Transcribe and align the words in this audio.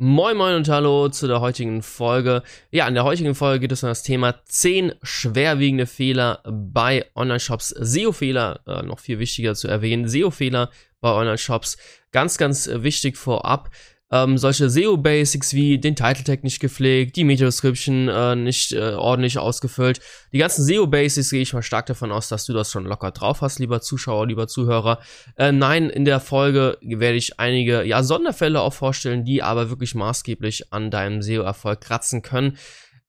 Moin 0.00 0.36
Moin 0.36 0.54
und 0.54 0.68
Hallo 0.68 1.08
zu 1.08 1.26
der 1.26 1.40
heutigen 1.40 1.82
Folge. 1.82 2.44
Ja, 2.70 2.86
in 2.86 2.94
der 2.94 3.02
heutigen 3.02 3.34
Folge 3.34 3.58
geht 3.58 3.72
es 3.72 3.82
um 3.82 3.88
das 3.88 4.04
Thema 4.04 4.36
10 4.44 4.92
schwerwiegende 5.02 5.86
Fehler 5.86 6.40
bei 6.48 7.04
Online-Shops. 7.16 7.70
SEO-Fehler, 7.70 8.60
äh, 8.68 8.82
noch 8.84 9.00
viel 9.00 9.18
wichtiger 9.18 9.56
zu 9.56 9.66
erwähnen, 9.66 10.06
SEO-Fehler 10.06 10.70
bei 11.00 11.10
Online-Shops. 11.10 11.78
Ganz, 12.12 12.38
ganz 12.38 12.70
wichtig 12.72 13.16
vorab 13.16 13.70
ähm, 14.10 14.38
solche 14.38 14.70
SEO-Basics 14.70 15.52
wie 15.52 15.78
den 15.78 15.94
Title-Tag 15.94 16.42
nicht 16.42 16.60
gepflegt, 16.60 17.16
die 17.16 17.24
Meta-Description 17.24 18.08
äh, 18.08 18.36
nicht 18.36 18.72
äh, 18.72 18.94
ordentlich 18.94 19.38
ausgefüllt. 19.38 20.00
Die 20.32 20.38
ganzen 20.38 20.64
SEO-Basics 20.64 21.30
gehe 21.30 21.42
ich 21.42 21.52
mal 21.52 21.62
stark 21.62 21.86
davon 21.86 22.10
aus, 22.10 22.28
dass 22.28 22.46
du 22.46 22.52
das 22.52 22.70
schon 22.70 22.86
locker 22.86 23.10
drauf 23.10 23.42
hast, 23.42 23.58
lieber 23.58 23.80
Zuschauer, 23.80 24.26
lieber 24.26 24.48
Zuhörer. 24.48 25.00
Äh, 25.36 25.52
nein, 25.52 25.90
in 25.90 26.04
der 26.04 26.20
Folge 26.20 26.78
werde 26.80 27.18
ich 27.18 27.38
einige 27.38 27.84
ja, 27.84 28.02
Sonderfälle 28.02 28.60
auch 28.60 28.72
vorstellen, 28.72 29.24
die 29.24 29.42
aber 29.42 29.68
wirklich 29.68 29.94
maßgeblich 29.94 30.72
an 30.72 30.90
deinem 30.90 31.20
SEO-Erfolg 31.20 31.80
kratzen 31.80 32.22
können. 32.22 32.56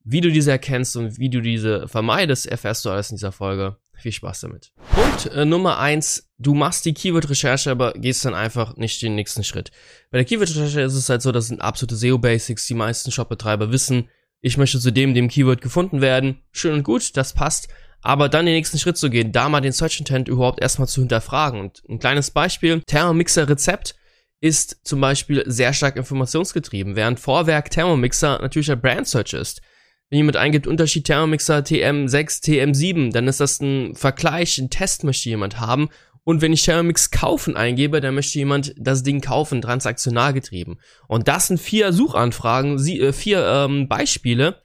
Wie 0.03 0.21
du 0.21 0.31
diese 0.31 0.51
erkennst 0.51 0.97
und 0.97 1.17
wie 1.19 1.29
du 1.29 1.41
diese 1.41 1.87
vermeidest, 1.87 2.47
erfährst 2.47 2.83
du 2.83 2.89
alles 2.89 3.11
in 3.11 3.17
dieser 3.17 3.31
Folge. 3.31 3.77
Viel 3.99 4.11
Spaß 4.11 4.41
damit. 4.41 4.71
Punkt 4.93 5.25
äh, 5.27 5.45
Nummer 5.45 5.79
eins: 5.79 6.29
Du 6.37 6.53
machst 6.53 6.85
die 6.85 6.93
Keyword-Recherche, 6.93 7.71
aber 7.71 7.93
gehst 7.93 8.25
dann 8.25 8.33
einfach 8.33 8.77
nicht 8.77 9.01
den 9.01 9.15
nächsten 9.15 9.43
Schritt. 9.43 9.71
Bei 10.11 10.17
der 10.17 10.25
Keyword-Recherche 10.25 10.81
ist 10.81 10.95
es 10.95 11.09
halt 11.09 11.21
so, 11.21 11.31
das 11.31 11.47
sind 11.47 11.61
absolute 11.61 11.95
SEO-Basics. 11.95 12.67
Die 12.67 12.73
meisten 12.73 13.11
Shop-Betreiber 13.11 13.71
wissen, 13.71 14.09
ich 14.41 14.57
möchte 14.57 14.79
zu 14.79 14.91
dem, 14.91 15.13
dem 15.13 15.27
Keyword 15.27 15.61
gefunden 15.61 16.01
werden. 16.01 16.41
Schön 16.51 16.73
und 16.73 16.83
gut, 16.83 17.17
das 17.17 17.33
passt. 17.33 17.67
Aber 18.01 18.29
dann 18.29 18.45
den 18.45 18.55
nächsten 18.55 18.79
Schritt 18.79 18.97
zu 18.97 19.09
gehen, 19.09 19.33
da 19.33 19.49
mal 19.49 19.59
den 19.59 19.73
Search 19.73 19.99
Intent 19.99 20.29
überhaupt 20.29 20.61
erstmal 20.61 20.87
zu 20.87 21.01
hinterfragen. 21.01 21.59
Und 21.59 21.83
ein 21.89 21.99
kleines 21.99 22.31
Beispiel, 22.31 22.81
Thermomixer 22.81 23.49
Rezept 23.49 23.95
ist 24.41 24.79
zum 24.83 25.01
Beispiel 25.01 25.43
sehr 25.47 25.73
stark 25.73 25.97
informationsgetrieben, 25.97 26.95
während 26.95 27.19
Vorwerk 27.19 27.69
Thermomixer 27.71 28.39
natürlich 28.41 28.71
ein 28.71 28.79
Brand 28.79 29.07
Search 29.07 29.33
ist. 29.33 29.61
Wenn 30.09 30.17
jemand 30.17 30.37
eingibt 30.37 30.65
Unterschied 30.65 31.05
Thermomixer 31.05 31.59
TM6, 31.59 32.43
TM7, 32.43 33.11
dann 33.11 33.27
ist 33.27 33.39
das 33.39 33.59
ein 33.61 33.95
Vergleich, 33.95 34.57
ein 34.57 34.71
Test 34.71 35.03
möchte 35.03 35.29
jemand 35.29 35.59
haben. 35.59 35.89
Und 36.23 36.41
wenn 36.41 36.51
ich 36.51 36.63
Thermomix 36.63 37.11
kaufen 37.11 37.55
eingebe, 37.55 38.01
dann 38.01 38.15
möchte 38.15 38.39
jemand 38.39 38.73
das 38.77 39.03
Ding 39.03 39.21
kaufen, 39.21 39.61
transaktional 39.61 40.33
getrieben. 40.33 40.79
Und 41.07 41.27
das 41.27 41.47
sind 41.47 41.59
vier 41.59 41.93
Suchanfragen, 41.93 42.79
äh, 42.87 43.13
vier 43.13 43.45
ähm, 43.45 43.87
Beispiele, 43.87 44.61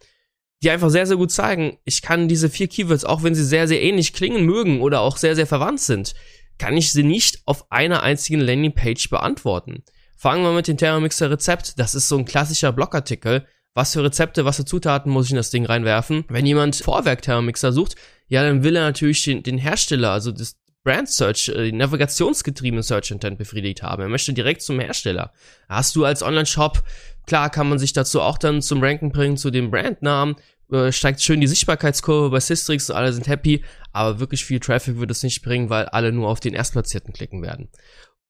die 0.63 0.71
einfach 0.71 0.89
sehr, 0.89 1.07
sehr 1.07 1.19
gut 1.19 1.31
zeigen, 1.31 1.79
ich 1.85 2.01
kann 2.01 2.27
diese 2.27 2.49
vier 2.49 2.69
Keywords, 2.69 3.05
auch 3.05 3.23
wenn 3.23 3.35
sie 3.35 3.45
sehr, 3.45 3.69
sehr 3.69 3.83
ähnlich 3.83 4.15
klingen 4.15 4.47
mögen 4.47 4.81
oder 4.81 5.01
auch 5.01 5.19
sehr, 5.19 5.37
sehr 5.37 5.47
verwandt 5.47 5.81
sind, 5.81 6.15
kann 6.57 6.77
ich 6.77 6.91
sie 6.91 7.03
nicht 7.03 7.43
auf 7.45 7.71
einer 7.71 8.03
einzigen 8.03 8.41
Landingpage 8.41 9.11
beantworten. 9.11 9.83
Fangen 10.17 10.43
wir 10.43 10.53
mit 10.53 10.69
dem 10.69 10.79
Thermomixer 10.79 11.31
Rezept. 11.31 11.79
Das 11.79 11.95
ist 11.95 12.09
so 12.09 12.17
ein 12.17 12.25
klassischer 12.25 12.73
Blogartikel 12.73 13.47
was 13.75 13.93
für 13.93 14.05
Rezepte, 14.05 14.45
was 14.45 14.57
für 14.57 14.65
Zutaten 14.65 15.11
muss 15.11 15.27
ich 15.27 15.33
in 15.33 15.37
das 15.37 15.51
Ding 15.51 15.67
reinwerfen. 15.67 16.25
Wenn 16.29 16.47
jemand 16.47 16.77
Vorwerk 16.77 17.23
Thermomixer 17.23 17.73
sucht, 17.73 17.97
ja, 18.29 18.43
dann 18.43 18.63
will 18.63 18.77
er 18.77 18.83
natürlich 18.83 19.23
den, 19.25 19.43
den 19.43 19.59
Hersteller, 19.59 20.11
also 20.11 20.31
das 20.31 20.57
Brand 20.85 21.09
Search, 21.09 21.49
äh, 21.49 21.73
navigationsgetriebene 21.73 22.83
Search 22.83 23.11
Intent 23.11 23.39
befriedigt 23.39 23.83
haben. 23.83 24.03
Er 24.03 24.09
möchte 24.09 24.33
direkt 24.33 24.63
zum 24.63 24.79
Hersteller. 24.79 25.33
Hast 25.69 25.97
du 25.97 26.05
als 26.05 26.23
Online-Shop, 26.23 26.83
klar 27.27 27.51
kann 27.51 27.69
man 27.69 27.79
sich 27.79 27.93
dazu 27.93 28.21
auch 28.21 28.39
dann 28.39 28.63
zum 28.63 28.83
Ranken 28.83 29.11
bringen, 29.11 29.37
zu 29.37 29.51
dem 29.51 29.71
Brandnamen, 29.71 30.37
äh, 30.71 30.93
steigt 30.93 31.23
schön 31.23 31.41
die 31.41 31.47
Sichtbarkeitskurve 31.47 32.31
bei 32.31 32.41
Systrix 32.41 32.91
und 32.91 32.97
alle 32.97 33.13
sind 33.13 33.27
happy, 33.27 33.65
aber 33.93 34.21
wirklich 34.21 34.45
viel 34.45 34.61
Traffic 34.61 34.99
wird 34.99 35.11
es 35.11 35.23
nicht 35.23 35.43
bringen, 35.43 35.71
weil 35.71 35.87
alle 35.87 36.13
nur 36.13 36.29
auf 36.29 36.41
den 36.41 36.55
Erstplatzierten 36.55 37.13
klicken 37.13 37.43
werden. 37.43 37.71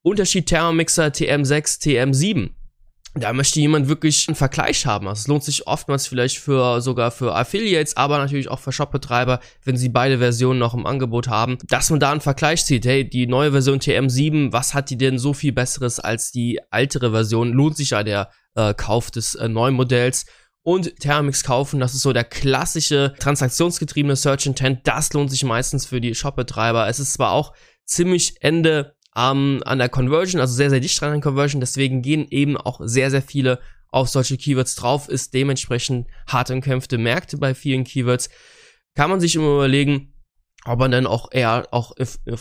Unterschied 0.03 0.47
Thermomixer 0.47 1.07
TM6, 1.07 1.81
TM7 1.83 2.51
da 3.15 3.33
möchte 3.33 3.61
jemand 3.61 3.89
wirklich 3.89 4.29
einen 4.29 4.35
Vergleich 4.35 4.87
haben. 4.87 5.07
Also 5.07 5.21
es 5.21 5.29
lohnt 5.29 5.45
sich 5.45 5.67
oftmals 5.67 6.07
vielleicht 6.07 6.39
für 6.39 6.81
sogar 6.81 7.11
für 7.13 7.35
Affiliates, 7.35 7.97
aber 7.97 8.19
natürlich 8.19 8.49
auch 8.49 8.59
für 8.59 8.73
Shopbetreiber, 8.73 9.41
wenn 9.63 9.77
sie 9.77 9.89
beide 9.89 10.19
Versionen 10.19 10.59
noch 10.59 10.75
im 10.75 10.85
Angebot 10.85 11.29
haben, 11.29 11.59
dass 11.69 11.91
man 11.91 12.01
da 12.01 12.11
einen 12.11 12.21
Vergleich 12.21 12.65
sieht. 12.65 12.85
Hey, 12.85 13.09
die 13.09 13.27
neue 13.27 13.53
Version 13.53 13.79
TM7, 13.79 14.53
was 14.53 14.75
hat 14.75 14.91
die 14.91 14.99
denn 14.99 15.19
so 15.19 15.33
viel 15.33 15.53
besseres 15.53 16.01
als 16.01 16.33
die 16.33 16.61
ältere 16.73 17.13
Version? 17.13 17.53
Lohnt 17.53 17.77
sich 17.77 17.91
ja 17.91 18.03
der 18.03 18.31
äh, 18.57 18.75
Kauf 18.75 19.11
des 19.11 19.37
äh, 19.37 19.49
neuen 19.49 19.75
Modells? 19.75 20.27
Und 20.67 20.99
Thermix 20.99 21.45
kaufen, 21.45 21.79
das 21.79 21.93
ist 21.93 22.01
so 22.01 22.15
der 22.15 22.25
klassische 22.25 23.13
transaktionsgetriebene 23.21 24.17
Search 24.17 24.47
Intent. 24.47 24.81
Das 24.85 25.13
lohnt 25.13 25.31
sich 25.31 25.45
meistens 25.45 25.85
für 25.85 26.01
die 26.01 26.15
Shopbetreiber. 26.15 26.89
Es 26.89 26.99
ist 26.99 27.13
zwar 27.13 27.33
auch 27.33 27.53
ziemlich 27.85 28.37
Ende 28.41 28.94
ähm, 29.17 29.63
an 29.65 29.79
der 29.79 29.89
Conversion, 29.89 30.41
also 30.41 30.55
sehr, 30.55 30.71
sehr 30.71 30.81
dicht 30.81 31.01
dran 31.01 31.13
an 31.13 31.21
Conversion. 31.21 31.61
Deswegen 31.61 32.03
gehen 32.03 32.27
eben 32.31 32.57
auch 32.57 32.81
sehr, 32.83 33.11
sehr 33.11 33.23
viele 33.23 33.61
auf 33.89 34.09
solche 34.09 34.37
Keywords 34.37 34.75
drauf, 34.75 35.09
ist 35.09 35.35
dementsprechend 35.35 36.09
hart 36.27 36.51
umkämpfte 36.51 36.99
Märkte 36.99 37.39
bei 37.39 37.55
vielen 37.55 37.85
Keywords. 37.85 38.29
Kann 38.97 39.11
man 39.11 39.21
sich 39.21 39.37
immer 39.37 39.55
überlegen, 39.55 40.13
ob 40.65 40.79
man 40.79 40.91
dann 40.91 41.07
auch 41.07 41.31
eher 41.31 41.69
auch 41.71 41.93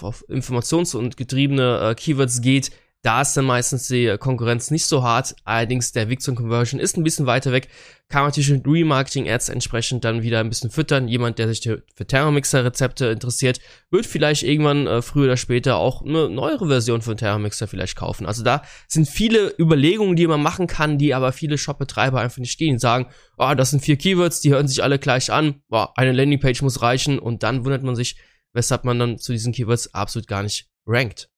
auf 0.02 0.26
informations- 0.30 0.96
und 0.96 1.18
getriebene 1.18 1.92
äh, 1.92 1.96
Keywords 1.96 2.42
geht, 2.42 2.72
da 3.04 3.22
ist 3.22 3.36
dann 3.36 3.44
meistens 3.44 3.90
die 3.90 4.16
Konkurrenz 4.18 4.72
nicht 4.72 4.86
so 4.86 5.04
hart. 5.04 5.36
Allerdings 5.44 5.92
der 5.92 6.08
Weg 6.08 6.22
zum 6.22 6.36
Conversion 6.36 6.80
ist 6.80 6.96
ein 6.96 7.04
bisschen 7.04 7.26
weiter 7.26 7.52
weg. 7.52 7.68
Kann 8.08 8.22
man 8.22 8.30
natürlich 8.30 8.50
mit 8.50 8.66
Remarketing-Ads 8.66 9.50
entsprechend 9.50 10.06
dann 10.06 10.22
wieder 10.24 10.40
ein 10.40 10.48
bisschen 10.48 10.70
füttern. 10.70 11.10
Jemand, 11.10 11.38
der 11.38 11.50
sich 11.50 11.62
für 11.64 12.08
Thermomixer-Rezepte 12.08 13.08
interessiert, 13.08 13.60
wird 13.92 14.06
vielleicht 14.06 14.44
irgendwann 14.44 14.88
äh, 14.88 15.02
früher 15.02 15.26
oder 15.26 15.38
später 15.38 15.76
auch 15.76 16.02
eine 16.02 16.30
neuere 16.30 16.68
Version 16.70 17.02
von 17.02 17.18
Thermomixer 17.18 17.68
vielleicht 17.68 17.98
kaufen. 17.98 18.26
Also 18.26 18.42
da 18.42 18.62
sind 18.88 19.10
viele 19.10 19.54
Überlegungen, 19.60 20.16
die 20.16 20.26
man 20.26 20.42
machen 20.42 20.68
kann, 20.68 20.98
die 20.98 21.14
aber 21.14 21.34
viele 21.34 21.58
Shop-Betreiber 21.58 22.22
einfach 22.22 22.38
nicht 22.38 22.58
gehen. 22.58 22.76
Die 22.76 22.80
sagen, 22.80 23.08
oh, 23.38 23.54
das 23.54 23.72
sind 23.72 23.84
vier 23.84 23.98
Keywords, 23.98 24.40
die 24.40 24.52
hören 24.52 24.70
sich 24.70 24.82
alle 24.82 24.98
gleich 24.98 25.30
an. 25.30 25.62
Oh, 25.70 25.88
eine 25.96 26.14
Landingpage 26.14 26.62
muss 26.62 26.82
reichen. 26.82 27.20
Und 27.20 27.44
dann 27.44 27.66
wundert 27.66 27.84
man 27.84 27.98
sich, 27.98 28.16
weshalb 28.54 28.86
man 28.86 28.98
dann 28.98 29.18
zu 29.18 29.34
diesen 29.34 29.52
Keywords 29.52 29.94
absolut 29.94 30.30
gar 30.30 30.42
nicht 30.42 30.70
rankt. 30.88 31.33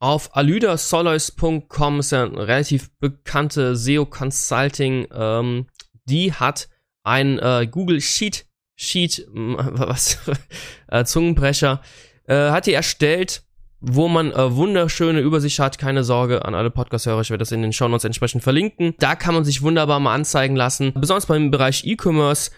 Auf 0.00 0.36
alydasolois.com 0.36 2.00
ist 2.00 2.12
ja 2.12 2.24
eine 2.24 2.46
relativ 2.46 2.90
bekannte 3.00 3.76
SEO 3.76 4.06
Consulting. 4.06 5.08
Ähm, 5.12 5.66
die 6.04 6.32
hat 6.32 6.68
ein 7.02 7.38
äh, 7.38 7.66
Google 7.70 8.00
Sheet, 8.00 8.46
Sheet, 8.76 9.26
was, 9.32 10.18
äh, 10.88 11.04
Zungenbrecher, 11.04 11.82
äh, 12.26 12.50
hat 12.50 12.66
die 12.66 12.74
erstellt, 12.74 13.42
wo 13.80 14.06
man 14.08 14.30
äh, 14.32 14.54
wunderschöne 14.54 15.20
Übersicht 15.20 15.58
hat. 15.58 15.78
Keine 15.78 16.04
Sorge 16.04 16.44
an 16.44 16.54
alle 16.54 16.70
Podcast-Hörer, 16.70 17.22
ich 17.22 17.30
werde 17.30 17.42
das 17.42 17.52
in 17.52 17.62
den 17.62 17.72
Show 17.72 17.88
Notes 17.88 18.04
entsprechend 18.04 18.44
verlinken. 18.44 18.94
Da 18.98 19.16
kann 19.16 19.34
man 19.34 19.44
sich 19.44 19.62
wunderbar 19.62 19.98
mal 19.98 20.14
anzeigen 20.14 20.54
lassen. 20.54 20.92
Besonders 20.94 21.26
beim 21.26 21.50
Bereich 21.50 21.84
E-Commerce 21.84 22.50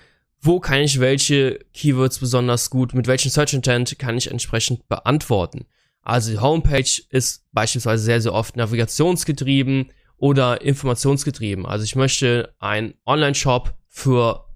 wo 0.42 0.58
kann 0.58 0.80
ich 0.80 1.00
welche 1.00 1.58
Keywords 1.74 2.18
besonders 2.18 2.70
gut, 2.70 2.94
mit 2.94 3.06
welchem 3.06 3.30
Search 3.30 3.52
Intent 3.52 3.98
kann 3.98 4.16
ich 4.16 4.30
entsprechend 4.30 4.88
beantworten. 4.88 5.66
Also 6.02 6.32
die 6.32 6.38
Homepage 6.38 6.90
ist 7.10 7.44
beispielsweise 7.52 8.02
sehr, 8.02 8.20
sehr 8.20 8.32
oft 8.32 8.56
navigationsgetrieben 8.56 9.92
oder 10.16 10.62
informationsgetrieben. 10.62 11.66
Also 11.66 11.84
ich 11.84 11.96
möchte 11.96 12.54
einen 12.58 12.94
Online-Shop 13.06 13.74
für, 13.88 14.46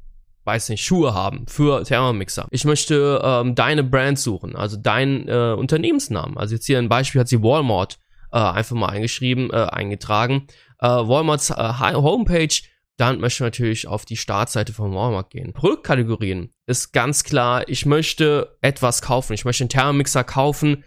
weiß 0.44 0.68
nicht, 0.70 0.84
Schuhe 0.84 1.14
haben, 1.14 1.46
für 1.46 1.84
Thermomixer. 1.84 2.46
Ich 2.50 2.64
möchte 2.64 3.20
ähm, 3.22 3.54
deine 3.54 3.84
Brand 3.84 4.18
suchen, 4.18 4.56
also 4.56 4.76
deinen 4.76 5.28
äh, 5.28 5.54
Unternehmensnamen. 5.56 6.36
Also 6.36 6.54
jetzt 6.54 6.66
hier 6.66 6.78
ein 6.78 6.88
Beispiel 6.88 7.20
hat 7.20 7.28
sie 7.28 7.42
Walmart 7.42 7.98
äh, 8.32 8.38
einfach 8.38 8.76
mal 8.76 8.88
eingeschrieben, 8.88 9.50
äh, 9.50 9.66
eingetragen. 9.70 10.46
Äh, 10.80 10.86
Walmarts 10.86 11.50
äh, 11.50 11.54
Homepage 11.54 12.54
dann 12.96 13.18
möchte 13.20 13.38
ich 13.38 13.46
natürlich 13.46 13.88
auf 13.88 14.04
die 14.04 14.16
Startseite 14.16 14.72
von 14.72 14.94
Walmart 14.94 15.30
gehen. 15.30 15.52
Produktkategorien 15.52 16.50
ist 16.66 16.92
ganz 16.92 17.24
klar, 17.24 17.68
ich 17.68 17.86
möchte 17.86 18.56
etwas 18.60 19.02
kaufen. 19.02 19.32
Ich 19.32 19.44
möchte 19.44 19.64
einen 19.64 19.70
Thermomixer 19.70 20.22
kaufen, 20.22 20.84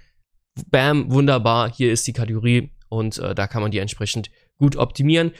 bam, 0.69 1.11
wunderbar, 1.11 1.71
hier 1.71 1.91
ist 1.91 2.07
die 2.07 2.13
Kategorie 2.13 2.71
und 2.89 3.17
äh, 3.17 3.35
da 3.35 3.47
kann 3.47 3.61
man 3.61 3.71
die 3.71 3.79
entsprechend 3.79 4.29
gut 4.57 4.75
optimieren. 4.75 5.31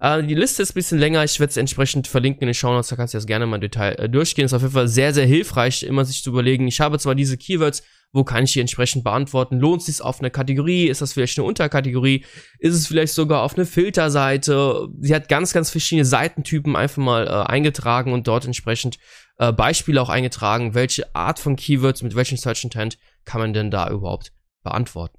Äh, 0.00 0.22
die 0.22 0.34
Liste 0.34 0.62
ist 0.62 0.72
ein 0.72 0.74
bisschen 0.74 0.98
länger, 0.98 1.24
ich 1.24 1.38
werde 1.40 1.50
es 1.50 1.56
entsprechend 1.56 2.06
verlinken 2.08 2.42
in 2.42 2.48
den 2.48 2.54
Show 2.54 2.72
Notes, 2.72 2.88
da 2.88 2.96
kannst 2.96 3.14
du 3.14 3.18
das 3.18 3.26
gerne 3.26 3.46
mal 3.46 3.56
im 3.56 3.62
Detail 3.62 3.92
äh, 3.94 4.08
durchgehen. 4.08 4.44
Ist 4.44 4.52
auf 4.54 4.62
jeden 4.62 4.74
Fall 4.74 4.88
sehr, 4.88 5.14
sehr 5.14 5.26
hilfreich, 5.26 5.82
immer 5.82 6.04
sich 6.04 6.22
zu 6.22 6.30
überlegen, 6.30 6.66
ich 6.66 6.80
habe 6.80 6.98
zwar 6.98 7.14
diese 7.14 7.36
Keywords, 7.36 7.82
wo 8.12 8.22
kann 8.22 8.44
ich 8.44 8.52
die 8.52 8.60
entsprechend 8.60 9.02
beantworten? 9.02 9.58
Lohnt 9.58 9.80
es 9.80 9.86
sich 9.86 10.00
auf 10.00 10.20
eine 10.20 10.30
Kategorie? 10.30 10.86
Ist 10.86 11.00
das 11.00 11.12
vielleicht 11.12 11.36
eine 11.36 11.46
Unterkategorie? 11.48 12.24
Ist 12.60 12.74
es 12.74 12.86
vielleicht 12.86 13.12
sogar 13.12 13.42
auf 13.42 13.56
eine 13.56 13.66
Filterseite? 13.66 14.88
Sie 15.00 15.12
hat 15.12 15.28
ganz, 15.28 15.52
ganz 15.52 15.70
verschiedene 15.70 16.04
Seitentypen 16.04 16.76
einfach 16.76 17.02
mal 17.02 17.26
äh, 17.26 17.30
eingetragen 17.50 18.12
und 18.12 18.28
dort 18.28 18.44
entsprechend 18.44 18.98
äh, 19.38 19.52
Beispiele 19.52 20.00
auch 20.00 20.10
eingetragen. 20.10 20.74
Welche 20.74 21.12
Art 21.16 21.40
von 21.40 21.56
Keywords 21.56 22.02
mit 22.02 22.14
welchem 22.14 22.38
Search 22.38 22.62
Intent 22.62 22.98
kann 23.24 23.40
man 23.40 23.52
denn 23.52 23.72
da 23.72 23.90
überhaupt 23.90 24.30
beantworten. 24.64 25.18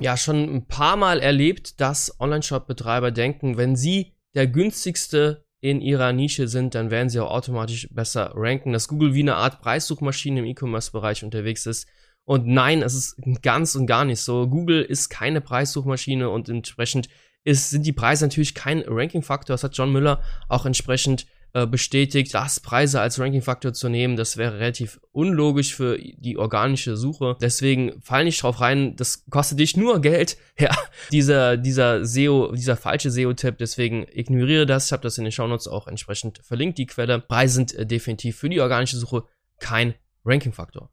Ja, 0.00 0.16
schon 0.16 0.42
ein 0.52 0.66
paar 0.66 0.96
Mal 0.96 1.20
erlebt, 1.20 1.80
dass 1.80 2.18
Online-Shop-Betreiber 2.18 3.10
denken, 3.10 3.58
wenn 3.58 3.76
sie 3.76 4.14
der 4.34 4.46
günstigste 4.46 5.44
in 5.60 5.80
ihrer 5.80 6.12
Nische 6.12 6.48
sind, 6.48 6.74
dann 6.74 6.90
werden 6.90 7.08
sie 7.08 7.20
auch 7.20 7.30
automatisch 7.30 7.88
besser 7.92 8.32
ranken, 8.34 8.72
dass 8.72 8.88
Google 8.88 9.14
wie 9.14 9.20
eine 9.20 9.36
Art 9.36 9.60
Preissuchmaschine 9.60 10.40
im 10.40 10.46
E-Commerce-Bereich 10.46 11.22
unterwegs 11.22 11.66
ist. 11.66 11.86
Und 12.24 12.46
nein, 12.46 12.82
es 12.82 12.94
ist 12.94 13.16
ganz 13.42 13.74
und 13.74 13.86
gar 13.86 14.04
nicht 14.04 14.20
so. 14.20 14.48
Google 14.48 14.82
ist 14.82 15.08
keine 15.08 15.40
Preissuchmaschine 15.40 16.30
und 16.30 16.48
entsprechend 16.48 17.08
ist, 17.44 17.70
sind 17.70 17.86
die 17.86 17.92
Preise 17.92 18.24
natürlich 18.24 18.54
kein 18.54 18.82
Ranking-Faktor. 18.86 19.54
Das 19.54 19.64
hat 19.64 19.76
John 19.76 19.92
Müller 19.92 20.22
auch 20.48 20.66
entsprechend 20.66 21.26
äh, 21.54 21.66
bestätigt, 21.66 22.34
das 22.34 22.60
Preise 22.60 23.00
als 23.00 23.18
Ranking-Faktor 23.18 23.72
zu 23.72 23.88
nehmen, 23.88 24.16
das 24.16 24.36
wäre 24.36 24.58
relativ 24.58 25.00
unlogisch 25.12 25.74
für 25.74 25.98
die 25.98 26.38
organische 26.38 26.96
Suche. 26.96 27.36
Deswegen 27.40 28.00
fall 28.00 28.24
nicht 28.24 28.42
drauf 28.42 28.60
rein, 28.60 28.96
das 28.96 29.26
kostet 29.28 29.58
dich 29.58 29.76
nur 29.76 30.00
Geld. 30.00 30.36
Ja, 30.58 30.76
dieser, 31.10 31.56
dieser 31.56 32.04
SEO, 32.04 32.52
dieser 32.52 32.76
falsche 32.76 33.10
SEO-Tipp, 33.10 33.56
deswegen 33.58 34.06
ignoriere 34.12 34.64
das. 34.64 34.86
Ich 34.86 34.92
habe 34.92 35.02
das 35.02 35.18
in 35.18 35.24
den 35.24 35.32
Shownotes 35.32 35.66
auch 35.66 35.88
entsprechend 35.88 36.38
verlinkt, 36.44 36.78
die 36.78 36.86
Quelle. 36.86 37.18
Preise 37.18 37.54
sind 37.54 37.74
äh, 37.74 37.84
definitiv 37.84 38.36
für 38.36 38.48
die 38.48 38.60
organische 38.60 38.96
Suche 38.96 39.24
kein 39.58 39.94
Ranking-Faktor. 40.24 40.90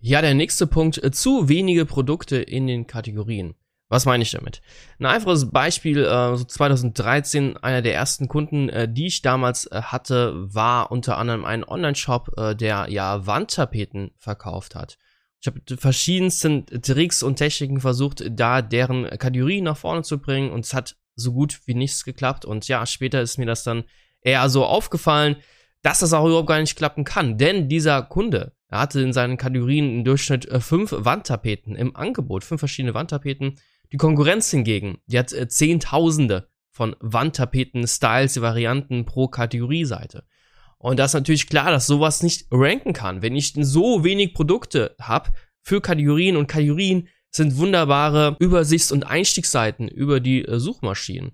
Ja, 0.00 0.22
der 0.22 0.34
nächste 0.34 0.66
Punkt, 0.66 1.02
äh, 1.04 1.10
zu 1.12 1.48
wenige 1.48 1.84
Produkte 1.84 2.38
in 2.38 2.66
den 2.66 2.86
Kategorien. 2.86 3.54
Was 3.90 4.06
meine 4.06 4.22
ich 4.22 4.30
damit? 4.30 4.62
Ein 5.00 5.06
einfaches 5.06 5.50
Beispiel, 5.50 6.04
äh, 6.04 6.36
so 6.36 6.44
2013, 6.44 7.56
einer 7.56 7.82
der 7.82 7.92
ersten 7.92 8.28
Kunden, 8.28 8.68
äh, 8.68 8.88
die 8.88 9.08
ich 9.08 9.20
damals 9.20 9.66
äh, 9.66 9.82
hatte, 9.82 10.32
war 10.36 10.92
unter 10.92 11.18
anderem 11.18 11.44
ein 11.44 11.64
Online-Shop, 11.64 12.38
äh, 12.38 12.54
der 12.54 12.86
ja 12.88 13.26
Wandtapeten 13.26 14.12
verkauft 14.16 14.76
hat. 14.76 14.96
Ich 15.40 15.48
habe 15.48 15.60
verschiedensten 15.76 16.66
Tricks 16.66 17.24
und 17.24 17.36
Techniken 17.36 17.80
versucht, 17.80 18.22
da 18.30 18.62
deren 18.62 19.06
Kategorien 19.18 19.64
nach 19.64 19.76
vorne 19.76 20.02
zu 20.02 20.18
bringen 20.18 20.52
und 20.52 20.64
es 20.64 20.72
hat 20.72 20.96
so 21.16 21.32
gut 21.32 21.60
wie 21.64 21.74
nichts 21.74 22.04
geklappt. 22.04 22.44
Und 22.44 22.68
ja, 22.68 22.86
später 22.86 23.20
ist 23.20 23.38
mir 23.38 23.46
das 23.46 23.64
dann 23.64 23.84
eher 24.20 24.48
so 24.50 24.64
aufgefallen, 24.66 25.36
dass 25.82 25.98
das 25.98 26.12
auch 26.12 26.26
überhaupt 26.26 26.48
gar 26.48 26.60
nicht 26.60 26.76
klappen 26.76 27.04
kann. 27.04 27.38
Denn 27.38 27.68
dieser 27.68 28.02
Kunde, 28.02 28.52
er 28.68 28.80
hatte 28.80 29.00
in 29.00 29.12
seinen 29.12 29.36
Kategorien 29.36 29.98
im 29.98 30.04
Durchschnitt 30.04 30.46
äh, 30.46 30.60
fünf 30.60 30.94
Wandtapeten 30.96 31.74
im 31.74 31.96
Angebot, 31.96 32.44
fünf 32.44 32.60
verschiedene 32.60 32.94
Wandtapeten 32.94 33.56
die 33.92 33.96
Konkurrenz 33.96 34.50
hingegen, 34.50 34.98
die 35.06 35.18
hat 35.18 35.32
äh, 35.32 35.48
Zehntausende 35.48 36.48
von 36.70 36.96
Wandtapeten, 37.00 37.86
Styles, 37.86 38.40
Varianten 38.40 39.04
pro 39.04 39.28
Kategorieseite. 39.28 40.24
Und 40.78 40.98
das 40.98 41.10
ist 41.10 41.14
natürlich 41.14 41.48
klar, 41.48 41.70
dass 41.70 41.86
sowas 41.86 42.22
nicht 42.22 42.46
ranken 42.50 42.94
kann. 42.94 43.20
Wenn 43.20 43.36
ich 43.36 43.52
so 43.54 44.02
wenig 44.02 44.32
Produkte 44.32 44.94
habe 45.00 45.30
für 45.62 45.80
Kategorien 45.80 46.36
und 46.36 46.46
Kategorien 46.46 47.08
sind 47.30 47.58
wunderbare 47.58 48.36
Übersichts- 48.40 48.92
und 48.92 49.04
Einstiegsseiten 49.04 49.88
über 49.88 50.20
die 50.20 50.44
äh, 50.44 50.58
Suchmaschinen. 50.58 51.32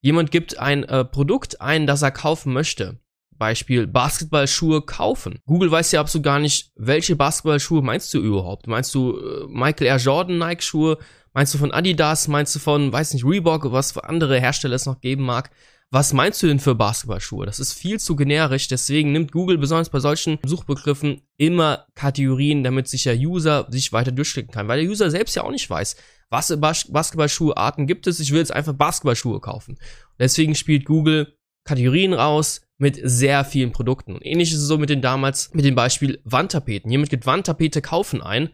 Jemand 0.00 0.30
gibt 0.30 0.58
ein 0.58 0.84
äh, 0.84 1.04
Produkt 1.04 1.60
ein, 1.60 1.86
das 1.86 2.02
er 2.02 2.10
kaufen 2.10 2.52
möchte. 2.52 3.00
Beispiel 3.32 3.86
Basketballschuhe 3.86 4.82
kaufen. 4.82 5.40
Google 5.46 5.70
weiß 5.70 5.92
ja 5.92 6.00
absolut 6.00 6.24
gar 6.24 6.38
nicht, 6.38 6.72
welche 6.76 7.16
Basketballschuhe 7.16 7.82
meinst 7.82 8.12
du 8.14 8.20
überhaupt? 8.20 8.66
Meinst 8.66 8.94
du 8.94 9.18
äh, 9.18 9.46
Michael 9.48 9.88
Air 9.88 9.96
Jordan 9.98 10.38
Nike 10.38 10.62
Schuhe? 10.62 10.98
Meinst 11.36 11.52
du 11.52 11.58
von 11.58 11.70
Adidas? 11.70 12.28
Meinst 12.28 12.54
du 12.54 12.58
von, 12.58 12.90
weiß 12.90 13.12
nicht, 13.12 13.26
Reebok, 13.26 13.70
was 13.70 13.92
für 13.92 14.04
andere 14.04 14.40
Hersteller 14.40 14.74
es 14.74 14.86
noch 14.86 15.02
geben 15.02 15.24
mag? 15.24 15.50
Was 15.90 16.14
meinst 16.14 16.42
du 16.42 16.46
denn 16.46 16.60
für 16.60 16.74
Basketballschuhe? 16.74 17.44
Das 17.44 17.60
ist 17.60 17.74
viel 17.74 18.00
zu 18.00 18.16
generisch, 18.16 18.68
deswegen 18.68 19.12
nimmt 19.12 19.32
Google 19.32 19.58
besonders 19.58 19.90
bei 19.90 20.00
solchen 20.00 20.38
Suchbegriffen 20.46 21.20
immer 21.36 21.88
Kategorien, 21.94 22.64
damit 22.64 22.88
sich 22.88 23.02
der 23.02 23.18
User 23.18 23.66
sich 23.68 23.92
weiter 23.92 24.12
durchklicken 24.12 24.50
kann, 24.50 24.66
weil 24.66 24.80
der 24.80 24.90
User 24.90 25.10
selbst 25.10 25.36
ja 25.36 25.44
auch 25.44 25.50
nicht 25.50 25.68
weiß, 25.68 25.96
was 26.30 26.46
für 26.46 26.56
Basketballschuhe-Arten 26.56 27.86
gibt 27.86 28.06
es. 28.06 28.18
Ich 28.18 28.30
will 28.30 28.38
jetzt 28.38 28.54
einfach 28.54 28.72
Basketballschuhe 28.72 29.40
kaufen. 29.40 29.78
Deswegen 30.18 30.54
spielt 30.54 30.86
Google 30.86 31.36
Kategorien 31.64 32.14
raus 32.14 32.62
mit 32.78 32.98
sehr 33.02 33.44
vielen 33.44 33.72
Produkten. 33.72 34.14
Und 34.14 34.24
ähnlich 34.24 34.52
ist 34.52 34.60
es 34.60 34.68
so 34.68 34.78
mit 34.78 34.88
den 34.88 35.02
damals, 35.02 35.52
mit 35.52 35.66
dem 35.66 35.74
Beispiel 35.74 36.18
Wandtapeten. 36.24 36.90
Jemand 36.90 37.10
gibt 37.10 37.26
Wandtapete 37.26 37.82
kaufen 37.82 38.22
ein 38.22 38.48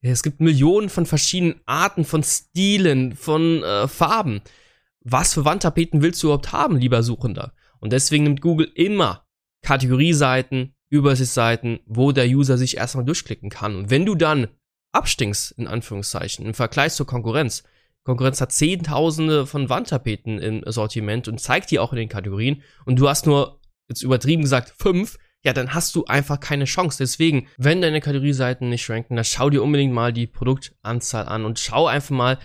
es 0.00 0.22
gibt 0.22 0.40
Millionen 0.40 0.88
von 0.88 1.06
verschiedenen 1.06 1.60
Arten, 1.66 2.04
von 2.04 2.22
Stilen, 2.22 3.14
von 3.14 3.62
äh, 3.62 3.88
Farben. 3.88 4.40
Was 5.00 5.34
für 5.34 5.44
Wandtapeten 5.44 6.02
willst 6.02 6.22
du 6.22 6.28
überhaupt 6.28 6.52
haben, 6.52 6.76
lieber 6.76 7.02
Suchender? 7.02 7.52
Und 7.80 7.92
deswegen 7.92 8.24
nimmt 8.24 8.40
Google 8.40 8.70
immer 8.74 9.26
Kategorieseiten, 9.62 10.74
Übersichtsseiten, 10.90 11.80
wo 11.86 12.12
der 12.12 12.26
User 12.26 12.58
sich 12.58 12.76
erstmal 12.76 13.04
durchklicken 13.04 13.50
kann. 13.50 13.76
Und 13.76 13.90
wenn 13.90 14.06
du 14.06 14.14
dann 14.14 14.48
abstinkst, 14.92 15.52
in 15.52 15.66
Anführungszeichen, 15.66 16.46
im 16.46 16.54
Vergleich 16.54 16.94
zur 16.94 17.06
Konkurrenz, 17.06 17.64
Konkurrenz 18.04 18.40
hat 18.40 18.52
Zehntausende 18.52 19.46
von 19.46 19.68
Wandtapeten 19.68 20.38
im 20.38 20.62
Sortiment 20.66 21.28
und 21.28 21.40
zeigt 21.40 21.70
die 21.70 21.78
auch 21.78 21.92
in 21.92 21.98
den 21.98 22.08
Kategorien 22.08 22.62
und 22.86 22.98
du 22.98 23.08
hast 23.08 23.26
nur, 23.26 23.60
jetzt 23.88 24.02
übertrieben 24.02 24.42
gesagt, 24.42 24.72
fünf, 24.78 25.18
ja, 25.44 25.52
dann 25.52 25.72
hast 25.74 25.94
du 25.94 26.04
einfach 26.04 26.40
keine 26.40 26.64
Chance. 26.64 26.98
Deswegen, 26.98 27.48
wenn 27.56 27.80
deine 27.80 28.00
Kategorieseiten 28.00 28.68
nicht 28.68 28.88
ranken, 28.90 29.16
dann 29.16 29.24
schau 29.24 29.50
dir 29.50 29.62
unbedingt 29.62 29.92
mal 29.92 30.12
die 30.12 30.26
Produktanzahl 30.26 31.28
an 31.28 31.44
und 31.44 31.58
schau 31.58 31.86
einfach 31.86 32.14
mal, 32.14 32.38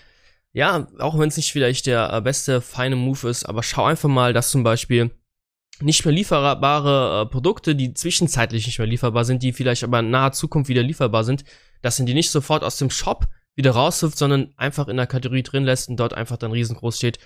ja, 0.52 0.88
auch 1.00 1.18
wenn 1.18 1.30
es 1.30 1.38
nicht 1.38 1.52
vielleicht 1.52 1.88
der 1.88 2.14
äh, 2.14 2.22
beste 2.22 2.62
feine 2.62 2.96
Move 2.96 3.28
ist, 3.28 3.46
aber 3.46 3.64
schau 3.64 3.86
einfach 3.86 4.10
mal, 4.10 4.34
dass 4.34 4.52
zum 4.52 4.64
Beispiel 4.64 5.10
nicht 5.82 6.06
mehr 6.06 6.14
lieferbare 6.14 7.24
äh, 7.24 7.26
Produkte, 7.32 7.76
die 7.76 7.96
zwischenzeitlich 7.96 8.68
nicht 8.68 8.78
mehr 8.78 8.88
lieferbar 8.88 9.26
sind, 9.26 9.42
die 9.42 9.54
vielleicht 9.54 9.84
aber 9.84 10.00
in 10.00 10.12
naher 10.12 10.32
Zukunft 10.32 10.70
wieder 10.70 10.84
lieferbar 10.84 11.24
sind, 11.24 11.44
dass 11.82 11.98
sind 11.98 12.06
die 12.06 12.14
nicht 12.14 12.30
sofort 12.30 12.64
aus 12.64 12.78
dem 12.78 12.92
Shop 12.92 13.28
wieder 13.56 13.72
rauswirft, 13.72 14.18
sondern 14.18 14.54
einfach 14.56 14.88
in 14.88 14.98
der 14.98 15.08
Kategorie 15.08 15.44
drin 15.44 15.64
lässt 15.64 15.90
und 15.90 15.98
dort 15.98 16.14
einfach 16.14 16.38
dann 16.38 16.52
riesengroß 16.52 16.98
steht, 16.98 17.20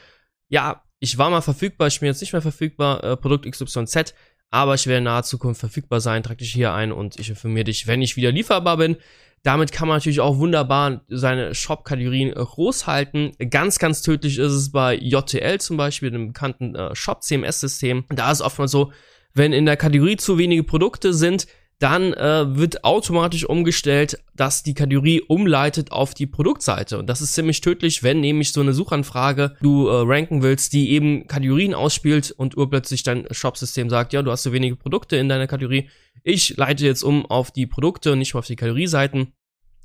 ja, 0.49 0.83
ich 0.99 1.17
war 1.17 1.29
mal 1.29 1.41
verfügbar, 1.41 1.87
ich 1.87 1.99
bin 1.99 2.07
jetzt 2.07 2.21
nicht 2.21 2.33
mehr 2.33 2.41
verfügbar, 2.41 3.03
äh, 3.03 3.17
Produkt 3.17 3.49
XYZ, 3.49 4.13
aber 4.49 4.75
ich 4.75 4.87
werde 4.87 4.99
in 4.99 5.03
naher 5.05 5.23
Zukunft 5.23 5.59
verfügbar 5.59 6.01
sein, 6.01 6.23
trag 6.23 6.37
dich 6.37 6.51
hier 6.51 6.73
ein 6.73 6.91
und 6.91 7.19
ich 7.19 7.29
informiere 7.29 7.65
dich, 7.65 7.87
wenn 7.87 8.01
ich 8.01 8.15
wieder 8.15 8.31
lieferbar 8.31 8.77
bin. 8.77 8.97
Damit 9.43 9.71
kann 9.71 9.87
man 9.87 9.97
natürlich 9.97 10.19
auch 10.19 10.39
wunderbar 10.39 11.01
seine 11.09 11.53
Shop-Kategorien 11.53 12.33
groß 12.33 12.87
halten. 12.87 13.31
Ganz, 13.49 13.79
ganz 13.79 14.01
tödlich 14.01 14.39
ist 14.39 14.51
es 14.51 14.71
bei 14.71 14.95
JTL 14.95 15.59
zum 15.59 15.77
Beispiel, 15.77 16.11
dem 16.11 16.27
bekannten 16.27 16.75
äh, 16.75 16.95
Shop-CMS-System. 16.95 18.05
Da 18.09 18.31
ist 18.31 18.41
oftmals 18.41 18.71
so, 18.71 18.91
wenn 19.33 19.53
in 19.53 19.65
der 19.65 19.77
Kategorie 19.77 20.17
zu 20.17 20.37
wenige 20.37 20.63
Produkte 20.63 21.13
sind, 21.13 21.47
dann 21.79 22.13
äh, 22.13 22.55
wird 22.55 22.83
automatisch 22.83 23.45
umgestellt, 23.45 24.19
dass 24.35 24.63
die 24.63 24.73
Kategorie 24.73 25.21
umleitet 25.21 25.91
auf 25.91 26.15
die 26.15 26.25
Produktseite. 26.25 26.97
Und 26.97 27.07
das 27.07 27.21
ist 27.21 27.33
ziemlich 27.33 27.61
tödlich, 27.61 28.01
wenn 28.01 28.19
nämlich 28.19 28.51
so 28.51 28.61
eine 28.61 28.73
Suchanfrage 28.73 29.55
du 29.61 29.87
äh, 29.87 30.01
ranken 30.03 30.41
willst, 30.41 30.73
die 30.73 30.91
eben 30.91 31.27
Kategorien 31.27 31.75
ausspielt 31.75 32.31
und 32.31 32.57
urplötzlich 32.57 33.03
dein 33.03 33.27
Shop-System 33.29 33.91
sagt, 33.91 34.13
ja, 34.13 34.23
du 34.23 34.31
hast 34.31 34.43
so 34.43 34.53
wenige 34.53 34.75
Produkte 34.75 35.17
in 35.17 35.29
deiner 35.29 35.45
Kategorie. 35.45 35.89
Ich 36.23 36.57
leite 36.57 36.83
jetzt 36.83 37.03
um 37.03 37.27
auf 37.27 37.51
die 37.51 37.67
Produkte 37.67 38.13
und 38.13 38.19
nicht 38.19 38.33
mehr 38.33 38.39
auf 38.39 38.47
die 38.47 38.55
Kategorieseiten. 38.55 39.33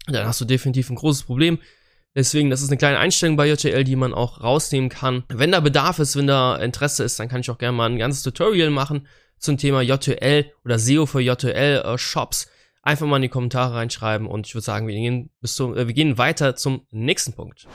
Dann 0.07 0.27
hast 0.27 0.41
du 0.41 0.47
definitiv 0.47 0.89
ein 0.89 0.97
großes 0.97 1.25
Problem. 1.25 1.59
Deswegen, 2.15 2.51
das 2.51 2.63
ist 2.63 2.69
eine 2.69 2.79
kleine 2.79 2.99
Einstellung 2.99 3.37
bei 3.37 3.49
JTL, 3.49 3.85
die 3.85 3.97
man 3.97 4.15
auch 4.15 4.43
rausnehmen 4.43 4.89
kann. 4.89 5.25
Wenn 5.29 5.53
da 5.53 5.61
Bedarf 5.61 5.99
ist, 5.99 6.17
wenn 6.17 6.27
da 6.27 6.57
Interesse 6.57 7.05
ist, 7.05 7.19
dann 7.19 7.29
kann 7.29 7.41
ich 7.41 7.51
auch 7.51 7.59
gerne 7.59 7.77
mal 7.77 7.89
ein 7.89 7.99
ganzes 7.99 8.23
Tutorial 8.23 8.71
machen 8.71 9.07
zum 9.43 9.59
Thema 9.59 9.83
JTL 9.83 10.47
oder 10.65 10.79
SEO 10.79 11.07
für 11.07 11.21
JTL 11.21 11.83
äh, 11.85 11.99
Shops 11.99 12.49
einfach 12.83 13.07
mal 13.07 13.17
in 13.17 13.23
die 13.23 13.29
Kommentare 13.29 13.75
reinschreiben 13.75 14.27
und 14.27 14.47
ich 14.47 14.55
würde 14.55 14.65
sagen, 14.65 14.87
wir 14.87 14.95
gehen 14.95 15.31
bis 15.41 15.55
zum, 15.55 15.77
äh, 15.77 15.87
wir 15.87 15.95
gehen 15.95 16.19
weiter 16.19 16.57
zum 16.57 16.87
nächsten 16.91 17.33
Punkt. 17.33 17.67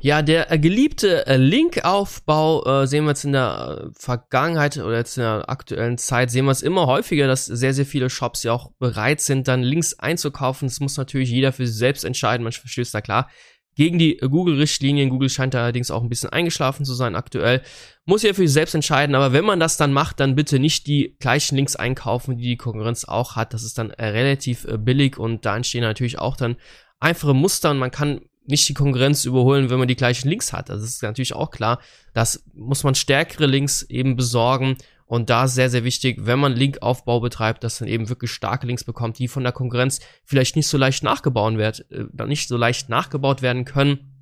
Ja, 0.00 0.22
der 0.22 0.52
äh, 0.52 0.58
geliebte 0.58 1.26
äh, 1.26 1.36
Linkaufbau 1.36 2.82
äh, 2.82 2.86
sehen 2.86 3.04
wir 3.04 3.10
jetzt 3.10 3.24
in 3.24 3.32
der 3.32 3.88
äh, 3.88 3.90
Vergangenheit 3.98 4.76
oder 4.76 4.96
jetzt 4.96 5.16
in 5.16 5.24
der 5.24 5.48
aktuellen 5.48 5.98
Zeit 5.98 6.30
sehen 6.30 6.44
wir 6.44 6.52
es 6.52 6.62
immer 6.62 6.86
häufiger, 6.86 7.26
dass 7.26 7.46
sehr 7.46 7.74
sehr 7.74 7.86
viele 7.86 8.08
Shops 8.08 8.44
ja 8.44 8.52
auch 8.52 8.70
bereit 8.78 9.20
sind, 9.20 9.48
dann 9.48 9.62
Links 9.62 9.94
einzukaufen. 9.94 10.68
Das 10.68 10.78
muss 10.78 10.96
natürlich 10.96 11.30
jeder 11.30 11.52
für 11.52 11.66
sich 11.66 11.76
selbst 11.76 12.04
entscheiden. 12.04 12.44
Man 12.44 12.52
verstößt 12.52 12.94
da 12.94 13.00
klar 13.00 13.28
gegen 13.78 13.96
die 13.96 14.16
Google-Richtlinien. 14.16 15.08
Google 15.08 15.30
scheint 15.30 15.54
da 15.54 15.62
allerdings 15.62 15.92
auch 15.92 16.02
ein 16.02 16.08
bisschen 16.08 16.30
eingeschlafen 16.30 16.84
zu 16.84 16.94
sein 16.94 17.14
aktuell. 17.14 17.62
Muss 18.06 18.24
ja 18.24 18.34
für 18.34 18.42
sich 18.42 18.52
selbst 18.52 18.74
entscheiden, 18.74 19.14
aber 19.14 19.32
wenn 19.32 19.44
man 19.44 19.60
das 19.60 19.76
dann 19.76 19.92
macht, 19.92 20.18
dann 20.18 20.34
bitte 20.34 20.58
nicht 20.58 20.88
die 20.88 21.16
gleichen 21.20 21.54
Links 21.54 21.76
einkaufen, 21.76 22.36
die 22.36 22.44
die 22.44 22.56
Konkurrenz 22.56 23.04
auch 23.04 23.36
hat. 23.36 23.54
Das 23.54 23.62
ist 23.62 23.78
dann 23.78 23.90
äh, 23.90 24.06
relativ 24.06 24.64
äh, 24.64 24.78
billig 24.78 25.16
und 25.16 25.46
da 25.46 25.56
entstehen 25.56 25.82
natürlich 25.82 26.18
auch 26.18 26.36
dann 26.36 26.56
einfache 26.98 27.34
Muster 27.34 27.70
und 27.70 27.78
man 27.78 27.92
kann 27.92 28.22
nicht 28.46 28.68
die 28.68 28.74
Konkurrenz 28.74 29.24
überholen, 29.24 29.70
wenn 29.70 29.78
man 29.78 29.86
die 29.86 29.94
gleichen 29.94 30.28
Links 30.28 30.52
hat. 30.52 30.70
Das 30.70 30.82
ist 30.82 31.00
natürlich 31.04 31.34
auch 31.34 31.52
klar. 31.52 31.80
Das 32.14 32.42
muss 32.54 32.82
man 32.82 32.96
stärkere 32.96 33.46
Links 33.46 33.82
eben 33.82 34.16
besorgen 34.16 34.76
und 35.08 35.30
da 35.30 35.44
ist 35.44 35.54
sehr, 35.54 35.70
sehr 35.70 35.84
wichtig, 35.84 36.18
wenn 36.20 36.38
man 36.38 36.52
Linkaufbau 36.52 37.20
betreibt, 37.20 37.64
dass 37.64 37.80
man 37.80 37.88
eben 37.88 38.10
wirklich 38.10 38.30
starke 38.30 38.66
Links 38.66 38.84
bekommt, 38.84 39.18
die 39.18 39.26
von 39.26 39.42
der 39.42 39.52
Konkurrenz 39.52 40.00
vielleicht 40.22 40.54
nicht 40.54 40.66
so 40.66 40.76
leicht 40.76 41.02
nachgebaut 41.02 41.56
werden, 41.56 41.84
äh, 41.90 42.26
nicht 42.26 42.46
so 42.46 42.58
leicht 42.58 42.90
nachgebaut 42.90 43.40
werden 43.40 43.64
können. 43.64 44.12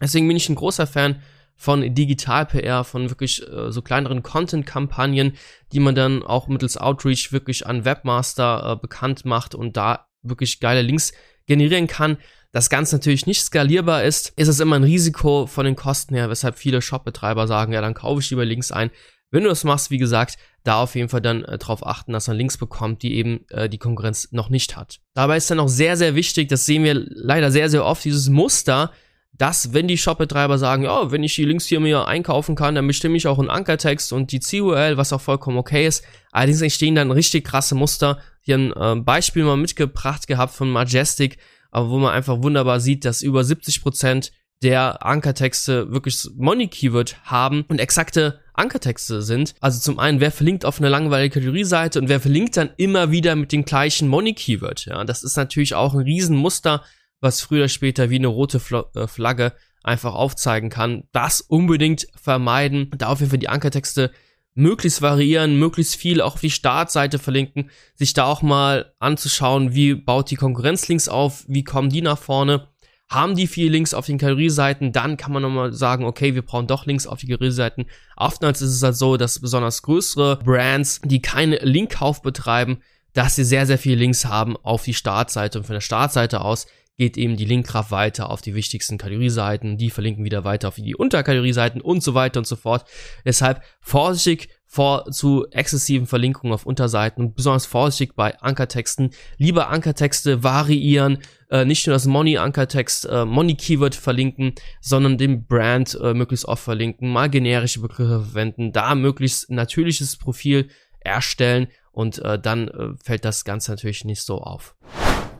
Deswegen 0.00 0.26
bin 0.26 0.38
ich 0.38 0.48
ein 0.48 0.54
großer 0.54 0.86
Fan 0.86 1.20
von 1.56 1.94
Digital-PR, 1.94 2.84
von 2.84 3.10
wirklich 3.10 3.46
äh, 3.46 3.70
so 3.70 3.82
kleineren 3.82 4.22
Content-Kampagnen, 4.22 5.34
die 5.74 5.80
man 5.80 5.94
dann 5.94 6.22
auch 6.22 6.48
mittels 6.48 6.78
Outreach 6.78 7.32
wirklich 7.32 7.66
an 7.66 7.84
Webmaster 7.84 8.72
äh, 8.72 8.76
bekannt 8.80 9.26
macht 9.26 9.54
und 9.54 9.76
da 9.76 10.06
wirklich 10.22 10.58
geile 10.60 10.80
Links 10.80 11.12
generieren 11.44 11.86
kann. 11.86 12.16
Das 12.50 12.70
Ganze 12.70 12.96
natürlich 12.96 13.26
nicht 13.26 13.42
skalierbar 13.42 14.04
ist, 14.04 14.32
ist 14.36 14.48
es 14.48 14.58
immer 14.58 14.76
ein 14.76 14.84
Risiko 14.84 15.46
von 15.46 15.66
den 15.66 15.76
Kosten 15.76 16.14
her, 16.14 16.30
weshalb 16.30 16.56
viele 16.56 16.80
Shopbetreiber 16.80 17.46
sagen, 17.46 17.74
ja, 17.74 17.82
dann 17.82 17.92
kaufe 17.92 18.22
ich 18.22 18.30
lieber 18.30 18.46
Links 18.46 18.72
ein, 18.72 18.90
wenn 19.30 19.44
du 19.44 19.48
das 19.48 19.64
machst, 19.64 19.90
wie 19.90 19.98
gesagt, 19.98 20.38
da 20.64 20.82
auf 20.82 20.94
jeden 20.94 21.08
Fall 21.08 21.20
dann 21.20 21.44
äh, 21.44 21.58
darauf 21.58 21.86
achten, 21.86 22.12
dass 22.12 22.28
man 22.28 22.36
Links 22.36 22.58
bekommt, 22.58 23.02
die 23.02 23.14
eben 23.14 23.46
äh, 23.48 23.68
die 23.68 23.78
Konkurrenz 23.78 24.28
noch 24.32 24.48
nicht 24.48 24.76
hat. 24.76 25.00
Dabei 25.14 25.36
ist 25.36 25.50
dann 25.50 25.60
auch 25.60 25.68
sehr, 25.68 25.96
sehr 25.96 26.14
wichtig, 26.14 26.48
das 26.48 26.66
sehen 26.66 26.84
wir 26.84 26.94
leider 26.94 27.50
sehr, 27.50 27.70
sehr 27.70 27.84
oft, 27.84 28.04
dieses 28.04 28.28
Muster, 28.28 28.90
dass 29.32 29.72
wenn 29.72 29.88
die 29.88 29.96
Shop-Betreiber 29.96 30.58
sagen, 30.58 30.82
ja, 30.82 31.10
wenn 31.10 31.22
ich 31.22 31.34
die 31.34 31.46
Links 31.46 31.64
hier 31.64 31.80
mir 31.80 32.06
einkaufen 32.06 32.56
kann, 32.56 32.74
dann 32.74 32.86
bestimme 32.86 33.16
ich 33.16 33.26
auch 33.26 33.38
einen 33.38 33.48
Ankertext 33.48 34.12
und 34.12 34.32
die 34.32 34.40
CURL, 34.40 34.98
was 34.98 35.14
auch 35.14 35.20
vollkommen 35.20 35.56
okay 35.56 35.86
ist. 35.86 36.04
Allerdings 36.30 36.60
entstehen 36.60 36.94
dann 36.94 37.10
richtig 37.10 37.46
krasse 37.46 37.74
Muster. 37.74 38.18
Hier 38.42 38.58
ein 38.58 38.72
äh, 38.72 39.00
Beispiel 39.00 39.44
mal 39.44 39.56
mitgebracht 39.56 40.26
gehabt 40.26 40.52
von 40.52 40.68
Majestic, 40.68 41.38
aber 41.70 41.88
wo 41.88 41.98
man 41.98 42.12
einfach 42.12 42.42
wunderbar 42.42 42.80
sieht, 42.80 43.06
dass 43.06 43.22
über 43.22 43.42
70 43.42 43.82
Prozent 43.82 44.32
der 44.62 45.04
Ankertexte 45.04 45.90
wirklich 45.90 46.28
Money-Keyword 46.36 47.24
haben 47.24 47.64
und 47.68 47.80
exakte 47.80 48.40
Ankertexte 48.52 49.22
sind. 49.22 49.54
Also 49.60 49.80
zum 49.80 49.98
einen, 49.98 50.20
wer 50.20 50.30
verlinkt 50.30 50.64
auf 50.64 50.78
eine 50.78 50.90
langweilige 50.90 51.34
Kategorieseite 51.34 51.98
und 51.98 52.08
wer 52.08 52.20
verlinkt 52.20 52.56
dann 52.56 52.70
immer 52.76 53.10
wieder 53.10 53.36
mit 53.36 53.52
dem 53.52 53.64
gleichen 53.64 54.08
Money-Keyword. 54.08 54.86
Ja, 54.86 55.04
das 55.04 55.22
ist 55.22 55.36
natürlich 55.36 55.74
auch 55.74 55.94
ein 55.94 56.00
Riesenmuster, 56.00 56.84
was 57.20 57.40
früher 57.40 57.60
oder 57.60 57.68
später 57.68 58.10
wie 58.10 58.16
eine 58.16 58.26
rote 58.26 58.60
äh, 58.94 59.06
Flagge 59.06 59.52
einfach 59.82 60.14
aufzeigen 60.14 60.68
kann. 60.68 61.04
Das 61.12 61.40
unbedingt 61.40 62.06
vermeiden. 62.20 62.90
Da 62.96 63.08
auf 63.08 63.20
jeden 63.20 63.30
Fall 63.30 63.38
die 63.38 63.48
Ankertexte 63.48 64.10
möglichst 64.54 65.00
variieren, 65.00 65.58
möglichst 65.58 65.96
viel 65.96 66.20
auch 66.20 66.34
auf 66.34 66.40
die 66.40 66.50
Startseite 66.50 67.18
verlinken, 67.18 67.70
sich 67.94 68.12
da 68.12 68.24
auch 68.24 68.42
mal 68.42 68.92
anzuschauen, 68.98 69.74
wie 69.74 69.94
baut 69.94 70.30
die 70.30 70.36
Konkurrenz 70.36 70.88
Links 70.88 71.08
auf, 71.08 71.44
wie 71.48 71.64
kommen 71.64 71.88
die 71.88 72.02
nach 72.02 72.18
vorne 72.18 72.68
haben 73.10 73.34
die 73.34 73.48
vier 73.48 73.68
Links 73.70 73.92
auf 73.92 74.06
den 74.06 74.18
Kategorieseiten, 74.18 74.92
dann 74.92 75.16
kann 75.16 75.32
man 75.32 75.42
nochmal 75.42 75.72
sagen, 75.72 76.04
okay, 76.04 76.34
wir 76.36 76.42
brauchen 76.42 76.68
doch 76.68 76.86
Links 76.86 77.08
auf 77.08 77.18
die 77.18 77.26
Kategorieseiten. 77.26 77.86
Oftmals 78.16 78.62
ist 78.62 78.70
es 78.70 78.82
halt 78.82 78.96
so, 78.96 79.16
dass 79.16 79.40
besonders 79.40 79.82
größere 79.82 80.38
Brands, 80.44 81.00
die 81.04 81.20
keinen 81.20 81.58
Linkkauf 81.60 82.22
betreiben, 82.22 82.78
dass 83.12 83.34
sie 83.34 83.44
sehr, 83.44 83.66
sehr 83.66 83.78
viele 83.78 83.96
Links 83.96 84.24
haben 84.24 84.56
auf 84.56 84.84
die 84.84 84.94
Startseite 84.94 85.58
und 85.58 85.64
von 85.64 85.74
der 85.74 85.80
Startseite 85.80 86.40
aus 86.40 86.68
geht 86.96 87.16
eben 87.16 87.36
die 87.36 87.46
Linkkraft 87.46 87.90
weiter 87.90 88.30
auf 88.30 88.42
die 88.42 88.54
wichtigsten 88.54 88.98
Kategorieseiten, 88.98 89.78
die 89.78 89.90
verlinken 89.90 90.22
wieder 90.22 90.44
weiter 90.44 90.68
auf 90.68 90.74
die 90.74 90.94
Unterkategorieseiten 90.94 91.80
und 91.80 92.02
so 92.02 92.14
weiter 92.14 92.38
und 92.40 92.46
so 92.46 92.56
fort. 92.56 92.84
Deshalb 93.24 93.62
vorsichtig 93.80 94.50
vor 94.72 95.10
zu 95.10 95.48
exzessiven 95.50 96.06
Verlinkungen 96.06 96.54
auf 96.54 96.64
Unterseiten 96.64 97.24
und 97.24 97.34
besonders 97.34 97.66
vorsichtig 97.66 98.14
bei 98.14 98.38
Ankertexten. 98.38 99.10
Lieber 99.36 99.68
Ankertexte 99.68 100.44
variieren, 100.44 101.18
äh, 101.50 101.64
nicht 101.64 101.88
nur 101.88 101.94
das 101.94 102.06
Money-Ankertext, 102.06 103.06
äh, 103.06 103.24
Money-Keyword 103.24 103.96
verlinken, 103.96 104.54
sondern 104.80 105.18
den 105.18 105.44
Brand 105.44 105.98
äh, 106.00 106.14
möglichst 106.14 106.46
oft 106.46 106.62
verlinken, 106.62 107.10
mal 107.10 107.28
generische 107.28 107.80
Begriffe 107.80 108.20
verwenden, 108.22 108.70
da 108.70 108.94
möglichst 108.94 109.50
natürliches 109.50 110.16
Profil 110.16 110.70
erstellen 111.00 111.66
und 111.90 112.20
äh, 112.20 112.38
dann 112.38 112.68
äh, 112.68 112.90
fällt 113.02 113.24
das 113.24 113.44
Ganze 113.44 113.72
natürlich 113.72 114.04
nicht 114.04 114.22
so 114.22 114.38
auf. 114.38 114.76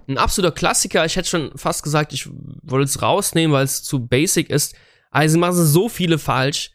Ein 0.09 0.19
absoluter 0.19 0.53
Klassiker, 0.53 1.05
ich 1.05 1.15
hätte 1.15 1.29
schon 1.29 1.57
fast 1.57 1.85
gesagt, 1.85 2.13
ich 2.13 2.29
wollte 2.63 2.87
es 2.87 3.01
rausnehmen, 3.01 3.55
weil 3.55 3.65
es 3.65 3.85
zu 3.85 4.09
basic 4.09 4.51
ist. 4.51 4.75
Also 5.13 5.39
machen 5.39 5.55
so 5.55 5.89
viele 5.89 6.19
falsch, 6.19 6.73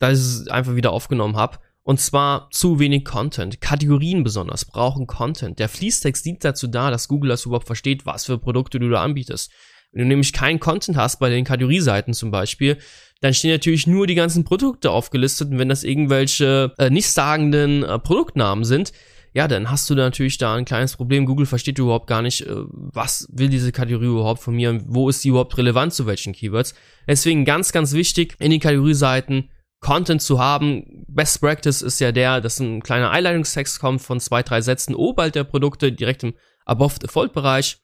dass 0.00 0.18
ich 0.18 0.24
es 0.24 0.48
einfach 0.48 0.74
wieder 0.74 0.90
aufgenommen 0.90 1.36
habe. 1.36 1.58
Und 1.84 2.00
zwar 2.00 2.48
zu 2.50 2.78
wenig 2.78 3.04
Content. 3.04 3.60
Kategorien 3.60 4.24
besonders 4.24 4.64
brauchen 4.64 5.06
Content. 5.06 5.58
Der 5.58 5.68
Fließtext 5.68 6.24
dient 6.24 6.42
dazu 6.42 6.66
da, 6.66 6.90
dass 6.90 7.08
Google 7.08 7.28
das 7.28 7.44
überhaupt 7.44 7.66
versteht, 7.66 8.06
was 8.06 8.24
für 8.24 8.38
Produkte 8.38 8.80
du 8.80 8.88
da 8.88 9.02
anbietest. 9.02 9.52
Wenn 9.92 10.02
du 10.02 10.08
nämlich 10.08 10.32
keinen 10.32 10.58
Content 10.58 10.96
hast 10.96 11.20
bei 11.20 11.28
den 11.28 11.44
Kategorieseiten 11.44 12.14
zum 12.14 12.30
Beispiel, 12.30 12.78
dann 13.20 13.34
stehen 13.34 13.52
natürlich 13.52 13.86
nur 13.86 14.06
die 14.06 14.14
ganzen 14.14 14.44
Produkte 14.44 14.90
aufgelistet 14.90 15.50
und 15.50 15.58
wenn 15.58 15.68
das 15.68 15.84
irgendwelche 15.84 16.72
äh, 16.78 16.90
nichtssagenden 16.90 17.84
äh, 17.84 17.98
Produktnamen 17.98 18.64
sind, 18.64 18.92
ja, 19.34 19.46
dann 19.46 19.70
hast 19.70 19.90
du 19.90 19.94
da 19.94 20.04
natürlich 20.04 20.38
da 20.38 20.54
ein 20.54 20.64
kleines 20.64 20.96
Problem. 20.96 21.26
Google 21.26 21.46
versteht 21.46 21.78
überhaupt 21.78 22.06
gar 22.06 22.22
nicht, 22.22 22.42
äh, 22.42 22.54
was 22.68 23.28
will 23.30 23.48
diese 23.48 23.72
Kategorie 23.72 24.06
überhaupt 24.06 24.40
von 24.42 24.54
mir 24.54 24.70
und 24.70 24.84
wo 24.86 25.08
ist 25.08 25.20
sie 25.22 25.28
überhaupt 25.28 25.58
relevant 25.58 25.92
zu 25.92 26.06
welchen 26.06 26.32
Keywords. 26.32 26.74
Deswegen 27.06 27.44
ganz, 27.44 27.72
ganz 27.72 27.92
wichtig, 27.92 28.36
in 28.38 28.50
den 28.50 28.60
Kategorieseiten 28.60 29.50
Content 29.84 30.22
zu 30.22 30.38
haben. 30.38 31.04
Best 31.08 31.42
Practice 31.42 31.82
ist 31.82 32.00
ja 32.00 32.10
der, 32.10 32.40
dass 32.40 32.58
ein 32.58 32.82
kleiner 32.82 33.10
Einleitungstext 33.10 33.78
kommt 33.78 34.00
von 34.00 34.18
zwei, 34.18 34.42
drei 34.42 34.62
Sätzen 34.62 34.94
oberhalb 34.94 35.34
der 35.34 35.44
Produkte, 35.44 35.92
direkt 35.92 36.22
im 36.22 36.32
Above 36.64 36.98
Default 36.98 37.34
Bereich. 37.34 37.76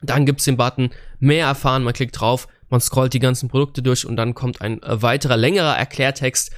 Dann 0.00 0.26
gibt's 0.26 0.44
den 0.44 0.56
Button 0.56 0.90
mehr 1.18 1.46
erfahren, 1.46 1.82
man 1.82 1.92
klickt 1.92 2.20
drauf, 2.20 2.46
man 2.68 2.80
scrollt 2.80 3.14
die 3.14 3.18
ganzen 3.18 3.48
Produkte 3.48 3.82
durch 3.82 4.06
und 4.06 4.14
dann 4.14 4.34
kommt 4.34 4.60
ein 4.60 4.80
äh, 4.84 5.02
weiterer, 5.02 5.36
längerer 5.36 5.76
Erklärtext. 5.76 6.52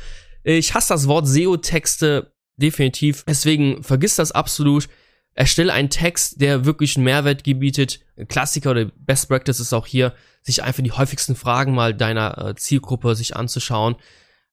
Ich 0.44 0.74
hasse 0.74 0.92
das 0.92 1.08
Wort 1.08 1.26
SEO-Texte 1.26 2.34
definitiv, 2.56 3.24
deswegen 3.26 3.82
vergiss 3.82 4.16
das 4.16 4.32
absolut. 4.32 4.90
Erstelle 5.32 5.72
einen 5.72 5.90
Text, 5.90 6.40
der 6.42 6.66
wirklich 6.66 6.96
einen 6.96 7.04
Mehrwert 7.04 7.44
gebietet. 7.44 8.00
Klassiker 8.28 8.72
oder 8.72 8.84
Best 8.84 9.28
Practice 9.28 9.60
ist 9.60 9.72
auch 9.72 9.86
hier, 9.86 10.12
sich 10.42 10.62
einfach 10.62 10.82
die 10.82 10.92
häufigsten 10.92 11.34
Fragen 11.34 11.74
mal 11.74 11.94
deiner 11.94 12.48
äh, 12.48 12.54
Zielgruppe 12.54 13.14
sich 13.14 13.36
anzuschauen 13.36 13.96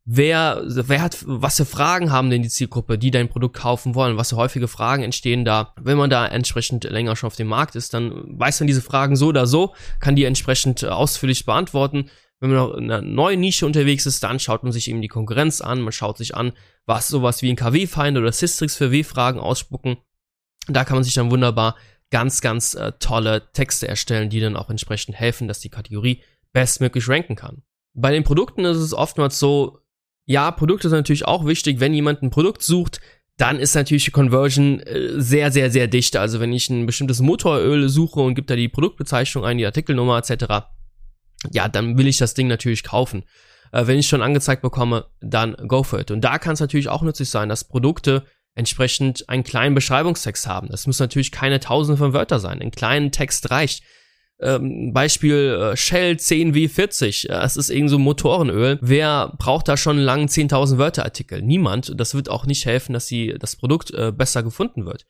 wer, 0.06 0.62
wer 0.66 1.02
hat, 1.02 1.24
was 1.26 1.58
für 1.58 1.66
Fragen 1.66 2.12
haben 2.12 2.30
denn 2.30 2.42
die 2.42 2.50
Zielgruppe, 2.50 2.98
die 2.98 3.12
dein 3.12 3.30
Produkt 3.30 3.56
kaufen 3.58 3.96
wollen? 3.96 4.18
Was 4.18 4.30
für 4.30 4.36
häufige 4.36 4.68
Fragen 4.68 5.04
entstehen 5.04 5.46
da? 5.46 5.74
Wenn 5.80 5.98
man 5.98 6.10
da 6.10 6.26
entsprechend 6.26 6.84
länger 6.84 7.16
schon 7.16 7.28
auf 7.28 7.36
dem 7.36 7.48
Markt 7.48 7.76
ist, 7.76 7.94
dann 7.94 8.40
weiß 8.40 8.60
man 8.60 8.68
diese 8.68 8.82
Fragen 8.82 9.16
so 9.16 9.28
oder 9.28 9.48
so, 9.48 9.74
kann 10.00 10.16
die 10.16 10.26
entsprechend 10.26 10.84
ausführlich 10.84 11.46
beantworten. 11.46 12.10
Wenn 12.40 12.50
man 12.52 12.60
noch 12.60 12.74
in 12.76 12.92
einer 12.92 13.02
neuen 13.02 13.40
Nische 13.40 13.66
unterwegs 13.66 14.06
ist, 14.06 14.24
dann 14.24 14.40
schaut 14.40 14.64
man 14.64 14.74
sich 14.74 14.90
eben 14.90 15.02
die 15.02 15.08
Konkurrenz 15.08 15.62
an, 15.62 15.80
man 15.80 15.94
schaut 15.94 16.18
sich 16.18 16.36
an, 16.36 16.52
was 16.86 17.08
sowas 17.08 17.42
wie 17.42 17.50
ein 17.50 17.56
KW-Find 17.56 18.18
oder 18.18 18.32
Systrix 18.34 18.76
für 18.76 18.92
W-Fragen 18.92 19.40
ausspucken. 19.40 19.98
Da 20.68 20.84
kann 20.84 20.98
man 20.98 21.04
sich 21.04 21.14
dann 21.14 21.32
wunderbar 21.32 21.78
ganz, 22.10 22.42
ganz 22.42 22.74
äh, 22.74 22.92
tolle 23.00 23.50
Texte 23.54 23.88
erstellen, 23.88 24.30
die 24.30 24.40
dann 24.40 24.58
auch 24.58 24.70
entsprechend 24.70 25.16
helfen, 25.16 25.48
dass 25.48 25.62
die 25.62 25.70
Kategorie 25.70 26.22
bestmöglich 26.52 27.08
ranken 27.08 27.36
kann. 27.36 27.64
Bei 27.94 28.12
den 28.12 28.24
Produkten 28.24 28.66
ist 28.66 28.78
es 28.78 28.94
oftmals 28.94 29.40
so, 29.40 29.80
ja, 30.26 30.52
Produkte 30.52 30.90
sind 30.90 31.00
natürlich 31.00 31.26
auch 31.26 31.46
wichtig. 31.46 31.80
Wenn 31.80 31.94
jemand 31.94 32.22
ein 32.22 32.30
Produkt 32.30 32.64
sucht, 32.64 33.02
dann 33.38 33.60
ist 33.60 33.76
natürlich 33.76 34.06
die 34.06 34.12
Conversion 34.12 34.80
äh, 34.82 35.20
sehr, 35.20 35.52
sehr, 35.52 35.72
sehr 35.72 35.88
dicht. 35.88 36.16
Also 36.16 36.40
wenn 36.40 36.54
ich 36.54 36.70
ein 36.70 36.86
bestimmtes 36.86 37.20
Motoröl 37.20 37.90
suche 37.90 38.20
und 38.22 38.36
gibt 38.36 38.50
da 38.50 38.56
die 38.56 38.70
Produktbezeichnung 38.70 39.44
ein, 39.44 39.58
die 39.58 39.66
Artikelnummer 39.66 40.18
etc., 40.18 40.66
ja, 41.52 41.68
dann 41.68 41.98
will 41.98 42.08
ich 42.08 42.18
das 42.18 42.36
Ding 42.36 42.48
natürlich 42.48 42.84
kaufen. 42.84 43.24
Äh, 43.72 43.88
wenn 43.88 44.00
ich 44.00 44.08
schon 44.08 44.22
angezeigt 44.22 44.62
bekomme, 44.62 45.08
dann 45.20 45.56
go 45.68 45.84
for 45.84 46.00
it. 46.00 46.12
Und 46.12 46.22
da 46.22 46.38
kann 46.38 46.54
es 46.54 46.60
natürlich 46.60 46.90
auch 46.90 47.02
nützlich 47.02 47.30
sein, 47.30 47.50
dass 47.50 47.68
Produkte 47.68 48.24
entsprechend 48.56 49.28
einen 49.30 49.44
kleinen 49.44 49.74
Beschreibungstext 49.74 50.48
haben. 50.48 50.70
Das 50.70 50.86
muss 50.86 51.00
natürlich 51.00 51.32
keine 51.32 51.60
tausende 51.60 51.98
von 51.98 52.14
Wörter 52.14 52.40
sein. 52.40 52.62
Ein 52.62 52.72
kleinen 52.72 53.12
Text 53.12 53.50
reicht 53.50 53.84
ähm, 54.44 54.94
Beispiel 54.94 55.72
äh, 55.74 55.78
Shell 55.78 56.14
10W40, 56.16 57.30
es 57.30 57.58
ist 57.58 57.70
irgend 57.70 57.90
so 57.90 58.00
Motorenöl. 58.00 58.80
Wer 58.82 59.34
braucht 59.38 59.68
da 59.68 59.78
schon 59.78 59.98
einen 59.98 60.06
langen 60.06 60.28
10.000 60.28 60.78
Wörter 60.78 61.04
Artikel? 61.04 61.42
Niemand. 61.42 62.00
Das 62.00 62.16
wird 62.16 62.30
auch 62.30 62.46
nicht 62.46 62.66
helfen, 62.66 62.94
dass 62.94 63.08
sie, 63.08 63.36
das 63.40 63.56
Produkt 63.56 63.92
äh, 63.92 64.12
besser 64.12 64.44
gefunden 64.44 64.86
wird. 64.86 65.06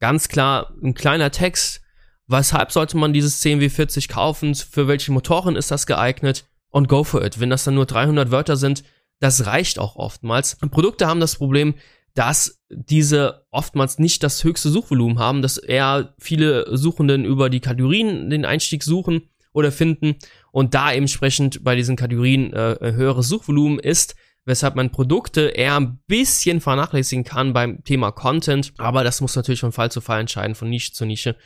Ganz 0.00 0.28
klar, 0.28 0.74
ein 0.82 0.94
kleiner 0.94 1.30
Text. 1.30 1.82
Weshalb 2.26 2.72
sollte 2.72 2.96
man 2.96 3.12
dieses 3.12 3.42
10W40 3.42 4.08
kaufen? 4.08 4.54
Für 4.54 4.86
welche 4.86 5.12
Motoren 5.12 5.56
ist 5.56 5.70
das 5.70 5.86
geeignet? 5.86 6.44
Und 6.70 6.88
go 6.88 7.04
for 7.04 7.24
it. 7.24 7.40
Wenn 7.40 7.50
das 7.50 7.64
dann 7.64 7.74
nur 7.74 7.86
300 7.86 8.30
Wörter 8.30 8.56
sind, 8.56 8.84
das 9.20 9.46
reicht 9.46 9.78
auch 9.78 9.96
oftmals. 9.96 10.56
Produkte 10.70 11.06
haben 11.06 11.20
das 11.20 11.36
Problem, 11.36 11.74
dass 12.18 12.58
diese 12.68 13.46
oftmals 13.52 14.00
nicht 14.00 14.24
das 14.24 14.42
höchste 14.42 14.70
Suchvolumen 14.70 15.20
haben, 15.20 15.40
dass 15.40 15.56
eher 15.56 16.14
viele 16.18 16.76
Suchenden 16.76 17.24
über 17.24 17.48
die 17.48 17.60
Kategorien 17.60 18.28
den 18.28 18.44
Einstieg 18.44 18.82
suchen 18.82 19.28
oder 19.52 19.70
finden 19.70 20.16
und 20.50 20.74
da 20.74 20.90
entsprechend 20.90 21.62
bei 21.62 21.76
diesen 21.76 21.94
Kategorien 21.94 22.52
äh, 22.52 22.76
höheres 22.80 23.28
Suchvolumen 23.28 23.78
ist, 23.78 24.16
weshalb 24.44 24.74
man 24.74 24.90
Produkte 24.90 25.42
eher 25.42 25.76
ein 25.76 26.00
bisschen 26.08 26.60
vernachlässigen 26.60 27.22
kann 27.22 27.52
beim 27.52 27.84
Thema 27.84 28.10
Content, 28.10 28.72
aber 28.78 29.04
das 29.04 29.20
muss 29.20 29.36
natürlich 29.36 29.60
von 29.60 29.70
Fall 29.70 29.92
zu 29.92 30.00
Fall 30.00 30.18
entscheiden, 30.18 30.56
von 30.56 30.68
Nische 30.68 30.92
zu 30.92 31.04
Nische. 31.04 31.36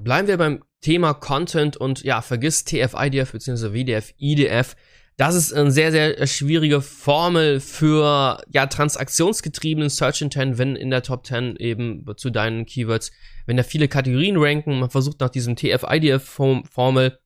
Bleiben 0.00 0.26
wir 0.26 0.38
beim 0.38 0.64
Thema 0.80 1.14
Content 1.14 1.76
und 1.76 2.02
ja, 2.02 2.20
vergiss 2.20 2.64
TF-IDF 2.64 3.30
bzw. 3.30 3.72
WDF-IDF. 3.72 4.74
Das 5.16 5.36
ist 5.36 5.52
eine 5.52 5.70
sehr, 5.70 5.92
sehr 5.92 6.26
schwierige 6.26 6.80
Formel 6.80 7.60
für 7.60 8.42
ja, 8.50 8.66
transaktionsgetriebenen 8.66 9.88
Search 9.88 10.22
Intent, 10.22 10.58
wenn 10.58 10.74
in 10.74 10.90
der 10.90 11.02
Top 11.02 11.24
10 11.24 11.56
eben 11.56 12.04
zu 12.16 12.30
deinen 12.30 12.66
Keywords, 12.66 13.12
wenn 13.46 13.56
da 13.56 13.62
viele 13.62 13.86
Kategorien 13.86 14.36
ranken, 14.36 14.80
man 14.80 14.90
versucht 14.90 15.20
nach 15.20 15.30
diesem 15.30 15.54
TF-IDF-Formel 15.54 17.18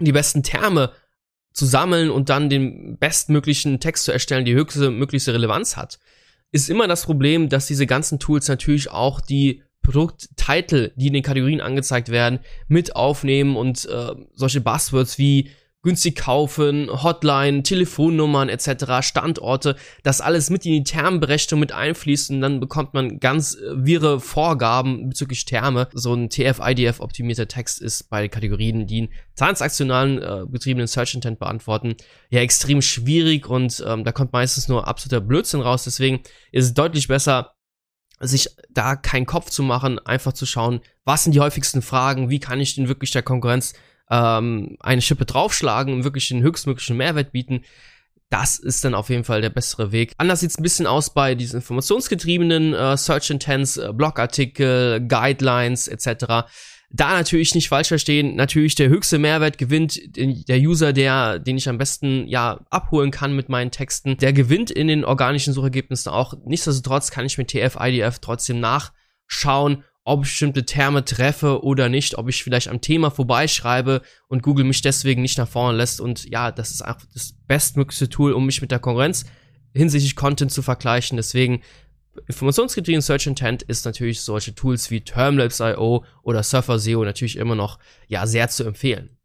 die 0.00 0.12
besten 0.12 0.42
Terme 0.42 0.92
zu 1.52 1.66
sammeln 1.66 2.10
und 2.10 2.30
dann 2.30 2.48
den 2.48 2.96
bestmöglichen 2.98 3.80
Text 3.80 4.04
zu 4.04 4.12
erstellen, 4.12 4.46
die 4.46 4.54
höchste 4.54 4.90
möglichste 4.90 5.34
Relevanz 5.34 5.76
hat, 5.76 5.98
ist 6.50 6.70
immer 6.70 6.88
das 6.88 7.04
Problem, 7.04 7.50
dass 7.50 7.66
diese 7.66 7.86
ganzen 7.86 8.18
Tools 8.18 8.48
natürlich 8.48 8.90
auch 8.90 9.20
die 9.20 9.62
Produkttitel, 9.82 10.92
die 10.96 11.08
in 11.08 11.12
den 11.12 11.22
Kategorien 11.22 11.60
angezeigt 11.60 12.08
werden, 12.08 12.40
mit 12.68 12.96
aufnehmen 12.96 13.56
und 13.56 13.86
äh, 13.86 14.14
solche 14.34 14.60
Buzzwords 14.60 15.18
wie 15.18 15.50
günstig 15.82 16.16
kaufen, 16.16 16.90
Hotline, 16.90 17.62
Telefonnummern 17.62 18.48
etc., 18.48 19.00
Standorte, 19.00 19.76
das 20.02 20.20
alles 20.20 20.50
mit 20.50 20.66
in 20.66 20.72
die 20.72 20.82
Termberechnung 20.82 21.60
mit 21.60 21.72
einfließt 21.72 22.30
und 22.30 22.40
dann 22.40 22.60
bekommt 22.60 22.94
man 22.94 23.20
ganz 23.20 23.54
äh, 23.54 23.84
wirre 23.84 24.20
Vorgaben 24.20 25.08
bezüglich 25.08 25.44
Terme. 25.44 25.88
So 25.92 26.14
ein 26.14 26.30
TF-IDF 26.30 27.00
optimierter 27.00 27.46
Text 27.46 27.80
ist 27.80 28.10
bei 28.10 28.28
Kategorien, 28.28 28.86
die 28.86 28.98
einen 28.98 29.12
transaktionalen 29.36 30.20
äh, 30.20 30.46
betriebenen 30.48 30.88
Search 30.88 31.14
Intent 31.14 31.38
beantworten, 31.38 31.94
ja 32.30 32.40
extrem 32.40 32.82
schwierig 32.82 33.48
und 33.48 33.82
ähm, 33.86 34.04
da 34.04 34.10
kommt 34.10 34.32
meistens 34.32 34.68
nur 34.68 34.88
absoluter 34.88 35.20
Blödsinn 35.20 35.60
raus. 35.60 35.84
Deswegen 35.84 36.20
ist 36.50 36.64
es 36.64 36.74
deutlich 36.74 37.06
besser, 37.06 37.54
sich 38.20 38.48
da 38.70 38.96
keinen 38.96 39.26
Kopf 39.26 39.50
zu 39.50 39.62
machen, 39.62 39.98
einfach 40.00 40.32
zu 40.32 40.44
schauen, 40.44 40.80
was 41.04 41.24
sind 41.24 41.34
die 41.34 41.40
häufigsten 41.40 41.82
Fragen, 41.82 42.30
wie 42.30 42.40
kann 42.40 42.60
ich 42.60 42.74
denn 42.74 42.88
wirklich 42.88 43.12
der 43.12 43.22
Konkurrenz 43.22 43.74
ähm, 44.10 44.76
eine 44.80 45.02
Schippe 45.02 45.24
draufschlagen 45.24 45.92
und 45.92 46.04
wirklich 46.04 46.28
den 46.28 46.42
höchstmöglichen 46.42 46.96
Mehrwert 46.96 47.32
bieten. 47.32 47.62
Das 48.30 48.58
ist 48.58 48.84
dann 48.84 48.94
auf 48.94 49.08
jeden 49.08 49.24
Fall 49.24 49.40
der 49.40 49.50
bessere 49.50 49.90
Weg. 49.90 50.12
Anders 50.18 50.40
sieht's 50.40 50.58
ein 50.58 50.62
bisschen 50.62 50.86
aus 50.86 51.14
bei 51.14 51.34
diesen 51.34 51.60
informationsgetriebenen 51.60 52.74
äh, 52.74 52.96
Search 52.96 53.30
Intents, 53.30 53.78
äh, 53.78 53.90
Blogartikel, 53.92 55.00
Guidelines 55.06 55.88
etc. 55.88 56.46
Da 56.90 57.12
natürlich 57.12 57.54
nicht 57.54 57.68
falsch 57.68 57.88
verstehen, 57.88 58.34
natürlich 58.36 58.74
der 58.74 58.88
höchste 58.88 59.18
Mehrwert 59.18 59.58
gewinnt 59.58 60.00
der 60.16 60.58
User, 60.58 60.94
der, 60.94 61.38
den 61.38 61.58
ich 61.58 61.68
am 61.68 61.76
besten 61.76 62.26
ja 62.26 62.60
abholen 62.70 63.10
kann 63.10 63.36
mit 63.36 63.50
meinen 63.50 63.70
Texten, 63.70 64.16
der 64.16 64.32
gewinnt 64.32 64.70
in 64.70 64.88
den 64.88 65.04
organischen 65.04 65.52
Suchergebnissen 65.52 66.10
auch. 66.10 66.34
Nichtsdestotrotz 66.46 67.10
kann 67.10 67.26
ich 67.26 67.36
mit 67.36 67.48
TF, 67.48 67.76
IDF 67.78 68.20
trotzdem 68.20 68.60
nachschauen 68.60 69.84
ob 70.08 70.24
ich 70.24 70.30
bestimmte 70.30 70.64
Terme 70.64 71.04
treffe 71.04 71.62
oder 71.62 71.88
nicht, 71.90 72.16
ob 72.16 72.28
ich 72.28 72.42
vielleicht 72.42 72.68
am 72.68 72.80
Thema 72.80 73.10
vorbeischreibe 73.10 74.00
und 74.28 74.42
Google 74.42 74.64
mich 74.64 74.80
deswegen 74.80 75.20
nicht 75.20 75.36
nach 75.36 75.48
vorne 75.48 75.76
lässt. 75.76 76.00
Und 76.00 76.28
ja, 76.30 76.50
das 76.50 76.70
ist 76.70 76.80
einfach 76.80 77.06
das 77.12 77.34
bestmögliche 77.46 78.08
Tool, 78.08 78.32
um 78.32 78.46
mich 78.46 78.62
mit 78.62 78.70
der 78.70 78.78
Konkurrenz 78.78 79.26
hinsichtlich 79.74 80.16
Content 80.16 80.50
zu 80.50 80.62
vergleichen. 80.62 81.16
Deswegen 81.16 81.60
informationsgetrieben 82.26 83.02
Search 83.02 83.26
Intent 83.26 83.62
ist 83.62 83.84
natürlich 83.84 84.22
solche 84.22 84.54
Tools 84.54 84.90
wie 84.90 85.02
Termlabs.io 85.02 86.04
oder 86.22 86.42
Surfer 86.42 86.78
SEO 86.78 87.04
natürlich 87.04 87.36
immer 87.36 87.54
noch 87.54 87.78
ja 88.06 88.26
sehr 88.26 88.48
zu 88.48 88.64
empfehlen. 88.64 89.18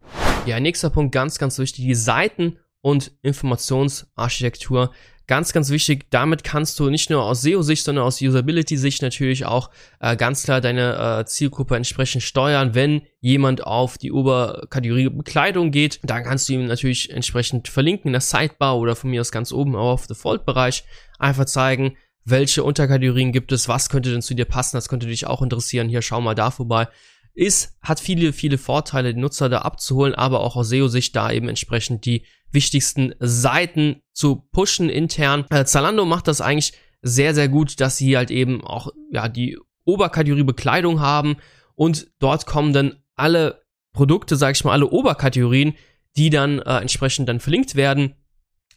Ja, 0.45 0.59
nächster 0.59 0.89
Punkt 0.89 1.13
ganz 1.13 1.39
ganz 1.39 1.57
wichtig, 1.59 1.85
die 1.85 1.95
Seiten 1.95 2.57
und 2.81 3.13
Informationsarchitektur 3.21 4.91
Ganz, 5.25 5.53
ganz 5.53 5.70
wichtig, 5.70 6.08
damit 6.10 6.44
kannst 6.44 6.77
du 6.80 6.89
nicht 6.89 7.10
nur 7.10 7.24
aus 7.24 7.42
SEO-Sicht, 7.42 7.86
sondern 7.86 8.03
aus 8.03 8.22
Usability-Sicht 8.22 9.01
natürlich 9.01 9.46
auch 9.46 9.70
äh, 10.01 10.18
ganz 10.18 10.44
klar 10.44 10.60
deine 10.60 11.20
äh, 11.22 11.25
Zielgruppe 11.25 11.77
entsprechend 11.77 12.24
steuern. 12.24 12.75
Wenn 12.75 13.03
jemand 13.22 13.63
auf 13.63 13.98
die 13.98 14.12
Oberkategorie 14.12 15.10
Bekleidung 15.10 15.72
geht, 15.72 16.01
dann 16.03 16.24
kannst 16.24 16.50
du 16.50 16.53
ihm 16.53 16.65
natürlich 16.65 17.10
entsprechend 17.10 17.70
verlinken 17.70 18.10
in 18.10 18.13
der 18.13 18.22
Sidebar 18.22 18.77
oder 18.77 18.98
von 18.98 19.12
mir 19.12 19.22
aus 19.22 19.32
ganz 19.32 19.53
oben 19.53 19.77
auf 19.77 20.08
Default-Bereich 20.08 20.84
einfach 21.20 21.46
zeigen, 21.46 21.96
welche 22.25 22.63
Unterkategorien 22.63 23.32
gibt 23.32 23.53
es, 23.53 23.70
was 23.70 23.89
könnte 23.89 24.12
denn 24.12 24.22
zu 24.22 24.34
dir 24.34 24.46
passen, 24.46 24.75
das 24.75 24.89
könnte 24.89 25.08
dich 25.08 25.25
auch 25.25 25.42
interessieren. 25.42 25.88
Hier 25.88 26.01
schau 26.01 26.20
mal 26.20 26.36
da 26.36 26.51
vorbei 26.51 26.88
ist, 27.34 27.75
hat 27.82 28.00
viele, 28.00 28.32
viele 28.34 28.58
Vorteile, 28.58 29.13
den 29.13 29.22
Nutzer 29.22 29.50
da 29.50 29.60
abzuholen, 29.60 30.13
aber 30.13 30.42
auch 30.42 30.56
aus 30.56 30.70
SEO-Sicht 30.70 31.15
da 31.15 31.32
eben 31.32 31.50
entsprechend 31.50 32.06
die 32.06 32.25
wichtigsten 32.53 33.13
Seiten 33.19 34.01
zu 34.13 34.48
pushen 34.51 34.89
intern. 34.89 35.45
Äh, 35.50 35.65
Zalando 35.65 36.05
macht 36.05 36.27
das 36.27 36.41
eigentlich 36.41 36.74
sehr, 37.01 37.36
sehr 37.36 37.50
gut, 37.50 37.79
dass 37.81 37.98
sie 37.98 38.15
halt 38.15 38.31
eben 38.31 38.63
auch, 38.63 38.89
ja, 39.12 39.27
die 39.27 39.57
Oberkategorie 39.86 40.43
Bekleidung 40.43 41.01
haben 41.01 41.38
und 41.75 42.07
dort 42.19 42.45
kommen 42.45 42.74
dann 42.74 42.95
alle 43.15 43.63
Produkte, 43.91 44.36
sag 44.36 44.55
ich 44.55 44.63
mal, 44.63 44.72
alle 44.72 44.89
Oberkategorien, 44.89 45.75
die 46.15 46.29
dann 46.29 46.60
äh, 46.60 46.77
entsprechend 46.77 47.27
dann 47.27 47.39
verlinkt 47.39 47.75
werden. 47.75 48.15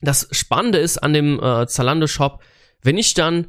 Das 0.00 0.28
Spannende 0.32 0.78
ist 0.78 0.98
an 0.98 1.12
dem 1.12 1.40
äh, 1.42 1.66
Zalando 1.66 2.06
Shop, 2.06 2.42
wenn 2.82 2.98
ich 2.98 3.14
dann 3.14 3.48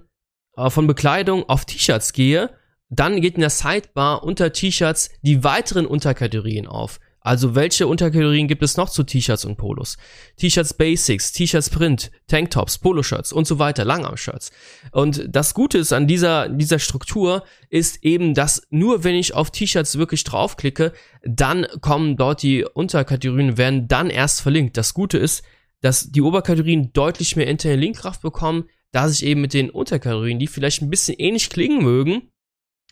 äh, 0.55 0.69
von 0.69 0.87
Bekleidung 0.87 1.47
auf 1.49 1.65
T-Shirts 1.65 2.13
gehe, 2.13 2.51
dann 2.89 3.19
geht 3.21 3.35
in 3.35 3.41
der 3.41 3.49
Sidebar 3.49 4.23
unter 4.23 4.53
T-Shirts 4.53 5.09
die 5.21 5.43
weiteren 5.43 5.85
Unterkategorien 5.85 6.67
auf. 6.67 6.99
Also 7.27 7.55
welche 7.55 7.87
Unterkategorien 7.87 8.47
gibt 8.47 8.63
es 8.63 8.77
noch 8.77 8.89
zu 8.89 9.03
T-Shirts 9.03 9.43
und 9.43 9.57
Polos? 9.57 9.97
T-Shirts 10.37 10.73
Basics, 10.75 11.33
T-Shirts 11.33 11.69
Print, 11.69 12.09
Tanktops, 12.27 12.77
Poloshirts 12.77 13.33
und 13.33 13.45
so 13.45 13.59
weiter, 13.59 13.83
Langarm-Shirts. 13.83 14.49
Und 14.93 15.25
das 15.27 15.53
Gute 15.53 15.77
ist 15.77 15.91
an 15.91 16.07
dieser, 16.07 16.47
dieser 16.47 16.79
Struktur 16.79 17.43
ist 17.69 18.01
eben, 18.05 18.33
dass 18.33 18.61
nur 18.69 19.03
wenn 19.03 19.15
ich 19.15 19.33
auf 19.33 19.51
T-Shirts 19.51 19.97
wirklich 19.97 20.23
draufklicke, 20.23 20.93
dann 21.25 21.67
kommen 21.81 22.15
dort 22.15 22.43
die 22.43 22.63
Unterkategorien, 22.63 23.57
werden 23.57 23.89
dann 23.89 24.09
erst 24.09 24.39
verlinkt. 24.39 24.77
Das 24.77 24.93
Gute 24.93 25.17
ist, 25.17 25.43
dass 25.81 26.09
die 26.09 26.21
Oberkategorien 26.21 26.93
deutlich 26.93 27.35
mehr 27.35 27.47
interne 27.47 27.75
Linkkraft 27.75 28.21
bekommen, 28.21 28.69
da 28.93 29.09
sich 29.09 29.25
eben 29.25 29.41
mit 29.41 29.53
den 29.53 29.69
Unterkategorien, 29.69 30.39
die 30.39 30.47
vielleicht 30.47 30.81
ein 30.81 30.89
bisschen 30.89 31.15
ähnlich 31.17 31.49
klingen 31.49 31.83
mögen, 31.83 32.31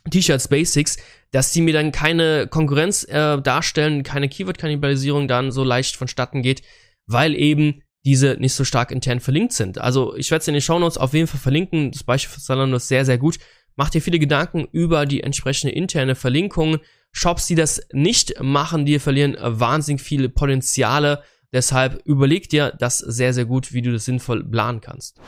T-Shirts 0.09 0.47
Basics, 0.47 0.97
dass 1.31 1.51
die 1.51 1.61
mir 1.61 1.73
dann 1.73 1.91
keine 1.91 2.47
Konkurrenz 2.47 3.03
äh, 3.05 3.41
darstellen, 3.41 4.03
keine 4.03 4.29
Keyword-Kannibalisierung 4.29 5.27
dann 5.27 5.51
so 5.51 5.63
leicht 5.63 5.95
vonstatten 5.95 6.41
geht, 6.41 6.61
weil 7.07 7.35
eben 7.35 7.81
diese 8.05 8.37
nicht 8.39 8.53
so 8.53 8.63
stark 8.63 8.91
intern 8.91 9.19
verlinkt 9.19 9.53
sind. 9.53 9.79
Also 9.79 10.15
ich 10.15 10.29
werde 10.29 10.41
es 10.41 10.47
in 10.47 10.53
den 10.53 10.61
Shownotes 10.61 10.97
auf 10.97 11.13
jeden 11.13 11.27
Fall 11.27 11.39
verlinken. 11.39 11.91
Das 11.91 12.03
Beispiel 12.03 12.33
von 12.33 12.43
Zalando 12.43 12.77
ist 12.77 12.87
sehr, 12.87 13.03
sehr 13.03 13.17
gut. 13.17 13.39
Macht 13.75 13.93
dir 13.93 14.01
viele 14.01 14.19
Gedanken 14.19 14.67
über 14.71 15.05
die 15.05 15.21
entsprechende 15.21 15.73
interne 15.73 16.15
Verlinkung. 16.15 16.77
Shops, 17.11 17.47
die 17.47 17.55
das 17.55 17.81
nicht 17.91 18.41
machen, 18.41 18.85
die 18.85 18.99
verlieren 18.99 19.35
wahnsinnig 19.39 20.01
viele 20.01 20.29
Potenziale. 20.29 21.23
Deshalb 21.51 22.01
überleg 22.05 22.49
dir 22.49 22.73
das 22.77 22.99
sehr, 22.99 23.33
sehr 23.33 23.45
gut, 23.45 23.73
wie 23.73 23.81
du 23.81 23.91
das 23.91 24.05
sinnvoll 24.05 24.43
planen 24.43 24.81
kannst. 24.81 25.19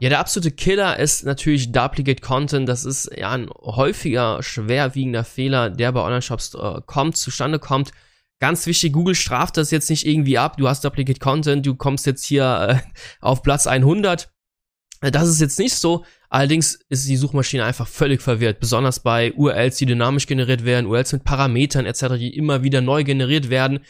Ja, 0.00 0.08
der 0.10 0.20
absolute 0.20 0.52
Killer 0.52 0.98
ist 0.98 1.24
natürlich 1.24 1.72
Duplicate 1.72 2.22
Content. 2.22 2.68
Das 2.68 2.84
ist 2.84 3.10
ja 3.16 3.30
ein 3.32 3.50
häufiger, 3.50 4.42
schwerwiegender 4.42 5.24
Fehler, 5.24 5.70
der 5.70 5.90
bei 5.90 6.00
Online-Shops 6.00 6.54
äh, 6.54 6.80
kommt, 6.86 7.16
zustande 7.16 7.58
kommt. 7.58 7.90
Ganz 8.40 8.64
wichtig, 8.66 8.92
Google 8.92 9.16
straft 9.16 9.56
das 9.56 9.72
jetzt 9.72 9.90
nicht 9.90 10.06
irgendwie 10.06 10.38
ab. 10.38 10.56
Du 10.56 10.68
hast 10.68 10.84
Duplicate 10.84 11.18
Content, 11.18 11.66
du 11.66 11.74
kommst 11.74 12.06
jetzt 12.06 12.24
hier 12.24 12.80
äh, 12.84 13.00
auf 13.20 13.42
Platz 13.42 13.66
100. 13.66 14.30
Äh, 15.00 15.10
das 15.10 15.28
ist 15.28 15.40
jetzt 15.40 15.58
nicht 15.58 15.74
so. 15.74 16.04
Allerdings 16.30 16.78
ist 16.88 17.08
die 17.08 17.16
Suchmaschine 17.16 17.64
einfach 17.64 17.88
völlig 17.88 18.22
verwirrt, 18.22 18.60
besonders 18.60 19.00
bei 19.00 19.32
URLs, 19.32 19.78
die 19.78 19.86
dynamisch 19.86 20.26
generiert 20.26 20.64
werden, 20.64 20.86
URLs 20.86 21.12
mit 21.12 21.24
Parametern 21.24 21.86
etc., 21.86 22.14
die 22.18 22.36
immer 22.36 22.62
wieder 22.62 22.82
neu 22.82 23.02
generiert 23.02 23.50
werden. 23.50 23.80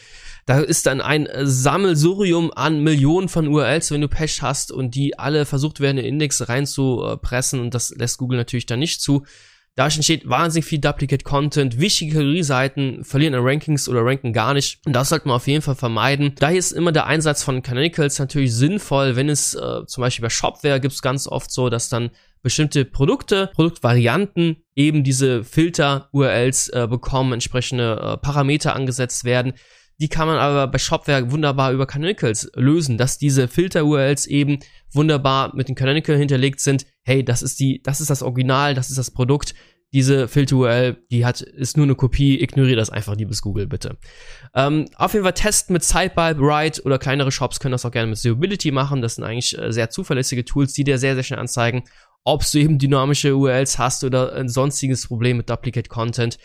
Da 0.49 0.61
ist 0.61 0.87
dann 0.87 1.03
ein 1.03 1.29
Sammelsurium 1.43 2.51
an 2.57 2.83
Millionen 2.83 3.29
von 3.29 3.47
URLs, 3.49 3.91
wenn 3.91 4.01
du 4.01 4.09
Pech 4.09 4.41
hast 4.41 4.73
und 4.73 4.95
die 4.95 5.19
alle 5.19 5.45
versucht 5.45 5.79
werden, 5.79 5.99
in 5.99 6.05
den 6.05 6.15
Index 6.15 6.49
reinzupressen 6.49 7.61
und 7.61 7.75
das 7.75 7.91
lässt 7.91 8.17
Google 8.17 8.39
natürlich 8.39 8.65
dann 8.65 8.79
nicht 8.79 9.03
zu. 9.03 9.27
Da 9.75 9.85
entsteht 9.85 10.27
wahnsinnig 10.27 10.65
viel 10.65 10.79
Duplicate 10.79 11.23
Content. 11.23 11.79
Wichtige 11.79 12.15
Kategorieseiten 12.15 13.05
verlieren 13.05 13.35
an 13.35 13.45
Rankings 13.45 13.91
oder 13.91 14.03
ranken 14.03 14.33
gar 14.33 14.55
nicht. 14.55 14.81
Und 14.87 14.95
das 14.95 15.11
sollte 15.11 15.29
man 15.29 15.37
auf 15.37 15.47
jeden 15.47 15.61
Fall 15.61 15.75
vermeiden. 15.75 16.33
Daher 16.39 16.57
ist 16.57 16.73
immer 16.73 16.93
der 16.93 17.07
Einsatz 17.07 17.43
von 17.43 17.61
Canonicals 17.61 18.19
natürlich 18.19 18.55
sinnvoll. 18.55 19.17
Wenn 19.17 19.29
es 19.29 19.53
äh, 19.53 19.85
zum 19.85 20.01
Beispiel 20.01 20.23
bei 20.23 20.31
Shopware 20.31 20.81
gibt 20.81 20.95
es 20.95 21.03
ganz 21.03 21.29
oft 21.29 21.53
so, 21.53 21.69
dass 21.69 21.91
dann 21.91 22.09
bestimmte 22.41 22.87
Produkte, 22.87 23.51
Produktvarianten 23.53 24.65
eben 24.75 25.05
diese 25.05 25.45
Filter-URLs 25.45 26.71
äh, 26.71 26.87
bekommen, 26.89 27.35
entsprechende 27.35 28.01
äh, 28.01 28.17
Parameter 28.17 28.75
angesetzt 28.75 29.25
werden. 29.25 29.53
Die 30.01 30.09
kann 30.09 30.29
man 30.29 30.39
aber 30.39 30.69
bei 30.69 30.79
Shopware 30.79 31.31
wunderbar 31.33 31.73
über 31.73 31.87
Canonicals 31.87 32.51
lösen, 32.55 32.99
dass 32.99 33.19
diese 33.19 33.49
Filter-URLs 33.49 34.27
eben 34.27 34.61
wunderbar 34.93 35.55
mit 35.57 35.69
den 35.69 35.75
Canonical 35.75 36.17
hinterlegt 36.17 36.61
sind. 36.61 36.87
Hey, 37.03 37.25
das 37.25 37.43
ist 37.43 37.59
die, 37.59 37.83
das 37.83 38.01
ist 38.01 38.09
das 38.09 38.23
Original, 38.23 38.75
das 38.75 38.91
ist 38.91 38.99
das 38.99 39.11
Produkt. 39.11 39.55
Diese 39.93 40.29
Filter-URL, 40.29 40.99
die 41.11 41.25
hat, 41.25 41.41
ist 41.41 41.77
nur 41.77 41.87
eine 41.87 41.95
Kopie. 41.95 42.41
Ignoriere 42.41 42.77
das 42.77 42.91
einfach, 42.91 43.17
liebes 43.17 43.41
Google, 43.41 43.67
bitte. 43.67 43.97
Ähm, 44.55 44.85
auf 44.97 45.15
jeden 45.15 45.25
Fall 45.25 45.33
testen 45.33 45.73
mit 45.73 45.83
Sidebar, 45.83 46.35
Right 46.39 46.85
oder 46.85 46.99
kleinere 46.99 47.33
Shops 47.33 47.59
können 47.59 47.73
das 47.73 47.87
auch 47.87 47.91
gerne 47.91 48.09
mit 48.09 48.19
Seeability 48.19 48.71
machen. 48.71 49.01
Das 49.01 49.15
sind 49.15 49.25
eigentlich 49.25 49.59
äh, 49.59 49.73
sehr 49.73 49.89
zuverlässige 49.91 50.45
Tools, 50.45 50.75
die 50.75 50.85
dir 50.85 50.99
sehr, 50.99 51.15
sehr 51.15 51.25
schnell 51.25 51.41
anzeigen, 51.41 51.85
ob 52.23 52.45
du 52.49 52.59
eben 52.59 52.79
dynamische 52.79 53.35
URLs 53.35 53.79
hast 53.79 54.05
oder 54.05 54.35
ein 54.35 54.51
sonstiges 54.51 55.07
Problem 55.07 55.39
mit 55.39 55.49
Duplicate 55.49 55.89
Content 55.89 56.39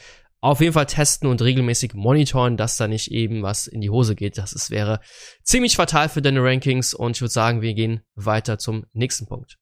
auf 0.43 0.60
jeden 0.60 0.73
Fall 0.73 0.88
testen 0.88 1.29
und 1.29 1.41
regelmäßig 1.41 1.93
monitoren, 1.93 2.58
dass 2.58 2.75
da 2.75 2.89
nicht 2.89 3.12
eben 3.12 3.43
was 3.43 3.65
in 3.65 3.79
die 3.79 3.89
Hose 3.89 4.13
geht. 4.13 4.38
Das 4.38 4.51
ist, 4.51 4.71
wäre 4.71 4.99
ziemlich 5.41 5.77
fatal 5.77 6.10
für 6.10 6.21
deine 6.21 6.43
Rankings 6.43 6.93
und 6.93 7.15
ich 7.15 7.21
würde 7.21 7.32
sagen, 7.32 7.62
wir 7.62 7.73
gehen 7.73 8.01
weiter 8.15 8.58
zum 8.58 8.86
nächsten 8.91 9.25
Punkt. 9.25 9.58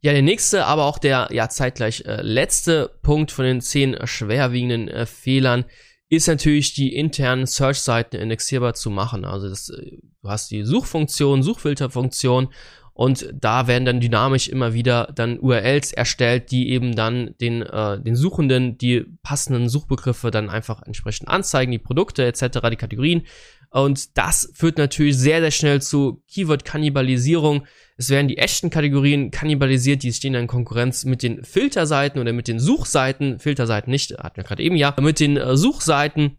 Ja, 0.00 0.12
der 0.12 0.22
nächste, 0.22 0.64
aber 0.66 0.84
auch 0.84 0.98
der 0.98 1.30
ja 1.32 1.48
zeitgleich 1.48 2.04
äh, 2.06 2.22
letzte 2.22 2.92
Punkt 3.02 3.32
von 3.32 3.44
den 3.44 3.60
zehn 3.60 3.96
schwerwiegenden 4.04 4.86
äh, 4.86 5.06
Fehlern 5.06 5.64
ist 6.08 6.28
natürlich 6.28 6.72
die 6.72 6.94
internen 6.94 7.46
Search-Seiten 7.46 8.14
indexierbar 8.14 8.74
zu 8.74 8.90
machen. 8.90 9.24
Also 9.24 9.48
das, 9.48 9.70
äh, 9.70 9.98
du 10.22 10.28
hast 10.28 10.52
die 10.52 10.62
Suchfunktion, 10.62 11.42
Suchfilterfunktion 11.42 12.52
und 13.00 13.32
da 13.32 13.66
werden 13.66 13.86
dann 13.86 14.00
dynamisch 14.00 14.46
immer 14.46 14.74
wieder 14.74 15.10
dann 15.14 15.38
URLs 15.38 15.90
erstellt, 15.94 16.50
die 16.50 16.68
eben 16.68 16.94
dann 16.94 17.34
den, 17.40 17.62
äh, 17.62 17.98
den 17.98 18.14
Suchenden 18.14 18.76
die 18.76 19.06
passenden 19.22 19.70
Suchbegriffe 19.70 20.30
dann 20.30 20.50
einfach 20.50 20.82
entsprechend 20.82 21.26
anzeigen, 21.26 21.72
die 21.72 21.78
Produkte 21.78 22.26
etc., 22.26 22.58
die 22.70 22.76
Kategorien 22.76 23.22
Und 23.70 24.18
das 24.18 24.52
führt 24.54 24.76
natürlich 24.76 25.16
sehr, 25.16 25.40
sehr 25.40 25.50
schnell 25.50 25.80
zu 25.80 26.22
Keyword-Kannibalisierung. 26.30 27.66
Es 27.96 28.10
werden 28.10 28.28
die 28.28 28.36
echten 28.36 28.68
Kategorien 28.68 29.30
kannibalisiert, 29.30 30.02
die 30.02 30.12
stehen 30.12 30.34
dann 30.34 30.42
in 30.42 30.48
Konkurrenz 30.48 31.06
mit 31.06 31.22
den 31.22 31.42
Filterseiten 31.42 32.20
oder 32.20 32.34
mit 32.34 32.48
den 32.48 32.60
Suchseiten. 32.60 33.38
Filterseiten 33.38 33.90
nicht, 33.90 34.12
hatten 34.18 34.36
wir 34.36 34.44
gerade 34.44 34.62
eben 34.62 34.76
ja, 34.76 34.94
mit 35.00 35.20
den 35.20 35.38
äh, 35.38 35.56
Suchseiten. 35.56 36.36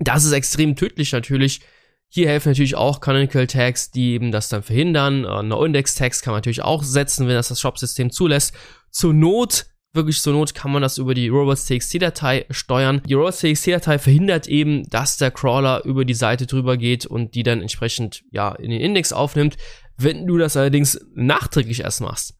Das 0.00 0.26
ist 0.26 0.32
extrem 0.32 0.76
tödlich 0.76 1.12
natürlich. 1.12 1.60
Hier 2.08 2.28
helfen 2.28 2.50
natürlich 2.50 2.76
auch 2.76 3.00
Canonical 3.00 3.46
Tags, 3.46 3.90
die 3.90 4.12
eben 4.12 4.30
das 4.30 4.48
dann 4.48 4.62
verhindern. 4.62 5.24
Äh, 5.24 5.42
No-Index-Tags 5.42 6.22
kann 6.22 6.32
man 6.32 6.38
natürlich 6.38 6.62
auch 6.62 6.82
setzen, 6.82 7.26
wenn 7.26 7.34
das 7.34 7.48
das 7.48 7.60
Shop-System 7.60 8.10
zulässt. 8.10 8.54
Zur 8.90 9.12
Not 9.12 9.66
wirklich 9.94 10.20
zur 10.20 10.32
Not 10.32 10.54
kann 10.54 10.72
man 10.72 10.82
das 10.82 10.98
über 10.98 11.14
die 11.14 11.28
robots.txt-Datei 11.28 12.46
steuern. 12.50 13.00
Die 13.06 13.14
robots.txt-Datei 13.14 13.98
verhindert 13.98 14.46
eben, 14.48 14.82
dass 14.90 15.16
der 15.16 15.30
Crawler 15.30 15.84
über 15.84 16.04
die 16.04 16.14
Seite 16.14 16.46
drüber 16.46 16.76
geht 16.76 17.06
und 17.06 17.34
die 17.34 17.44
dann 17.44 17.62
entsprechend 17.62 18.24
ja 18.30 18.52
in 18.52 18.70
den 18.70 18.80
Index 18.80 19.12
aufnimmt. 19.12 19.56
Wenn 19.96 20.26
du 20.26 20.36
das 20.36 20.56
allerdings 20.56 21.00
nachträglich 21.14 21.80
erst 21.80 22.00
machst, 22.00 22.34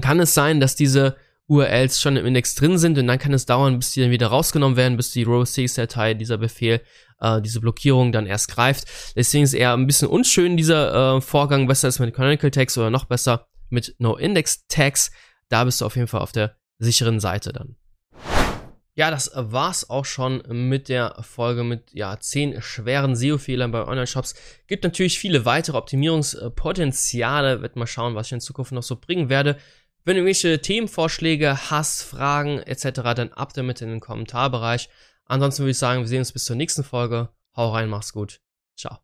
kann 0.00 0.20
es 0.20 0.34
sein, 0.34 0.60
dass 0.60 0.76
diese 0.76 1.16
URLs 1.46 2.00
schon 2.00 2.16
im 2.16 2.26
Index 2.26 2.54
drin 2.54 2.78
sind 2.78 2.98
und 2.98 3.06
dann 3.06 3.18
kann 3.18 3.32
es 3.32 3.46
dauern, 3.46 3.78
bis 3.78 3.92
die 3.92 4.00
dann 4.00 4.10
wieder 4.10 4.28
rausgenommen 4.28 4.76
werden, 4.76 4.96
bis 4.96 5.12
die 5.12 5.22
robots.txt-Datei, 5.22 6.14
dieser 6.14 6.38
Befehl, 6.38 6.80
äh, 7.20 7.40
diese 7.40 7.60
Blockierung 7.60 8.12
dann 8.12 8.26
erst 8.26 8.48
greift. 8.48 8.86
Deswegen 9.16 9.44
ist 9.44 9.54
eher 9.54 9.72
ein 9.72 9.86
bisschen 9.86 10.08
unschön 10.08 10.56
dieser 10.56 11.16
äh, 11.16 11.20
Vorgang, 11.20 11.66
besser 11.66 11.88
als 11.88 11.98
mit 11.98 12.14
Canonical 12.14 12.50
Tags 12.50 12.76
oder 12.78 12.90
noch 12.90 13.04
besser 13.04 13.46
mit 13.70 13.94
No-Index-Tags. 13.98 15.10
Da 15.48 15.64
bist 15.64 15.80
du 15.80 15.86
auf 15.86 15.96
jeden 15.96 16.08
Fall 16.08 16.20
auf 16.20 16.32
der 16.32 16.56
sicheren 16.78 17.20
Seite 17.20 17.52
dann. 17.52 17.76
Ja, 18.96 19.10
das 19.10 19.32
war's 19.34 19.90
auch 19.90 20.04
schon 20.04 20.44
mit 20.68 20.88
der 20.88 21.16
Folge 21.22 21.64
mit 21.64 21.92
ja, 21.92 22.18
10 22.18 22.62
schweren 22.62 23.16
SEO-Fehlern 23.16 23.72
bei 23.72 23.84
Online-Shops. 23.84 24.36
Gibt 24.68 24.84
natürlich 24.84 25.18
viele 25.18 25.44
weitere 25.44 25.76
Optimierungspotenziale. 25.76 27.60
Wird 27.60 27.74
mal 27.74 27.88
schauen, 27.88 28.14
was 28.14 28.28
ich 28.28 28.34
in 28.34 28.40
Zukunft 28.40 28.70
noch 28.70 28.84
so 28.84 28.94
bringen 28.94 29.28
werde. 29.28 29.56
Wenn 30.04 30.14
du 30.14 30.20
irgendwelche 30.20 30.60
Themenvorschläge 30.60 31.70
hast, 31.70 32.02
Fragen 32.02 32.60
etc., 32.60 33.00
dann 33.16 33.32
ab 33.32 33.52
damit 33.54 33.80
in 33.80 33.88
den 33.88 34.00
Kommentarbereich. 34.00 34.88
Ansonsten 35.26 35.62
würde 35.62 35.70
ich 35.70 35.78
sagen, 35.78 36.00
wir 36.00 36.08
sehen 36.08 36.20
uns 36.20 36.32
bis 36.32 36.44
zur 36.44 36.56
nächsten 36.56 36.84
Folge. 36.84 37.28
Hau 37.56 37.70
rein, 37.72 37.88
mach's 37.88 38.12
gut. 38.12 38.40
Ciao. 38.76 39.03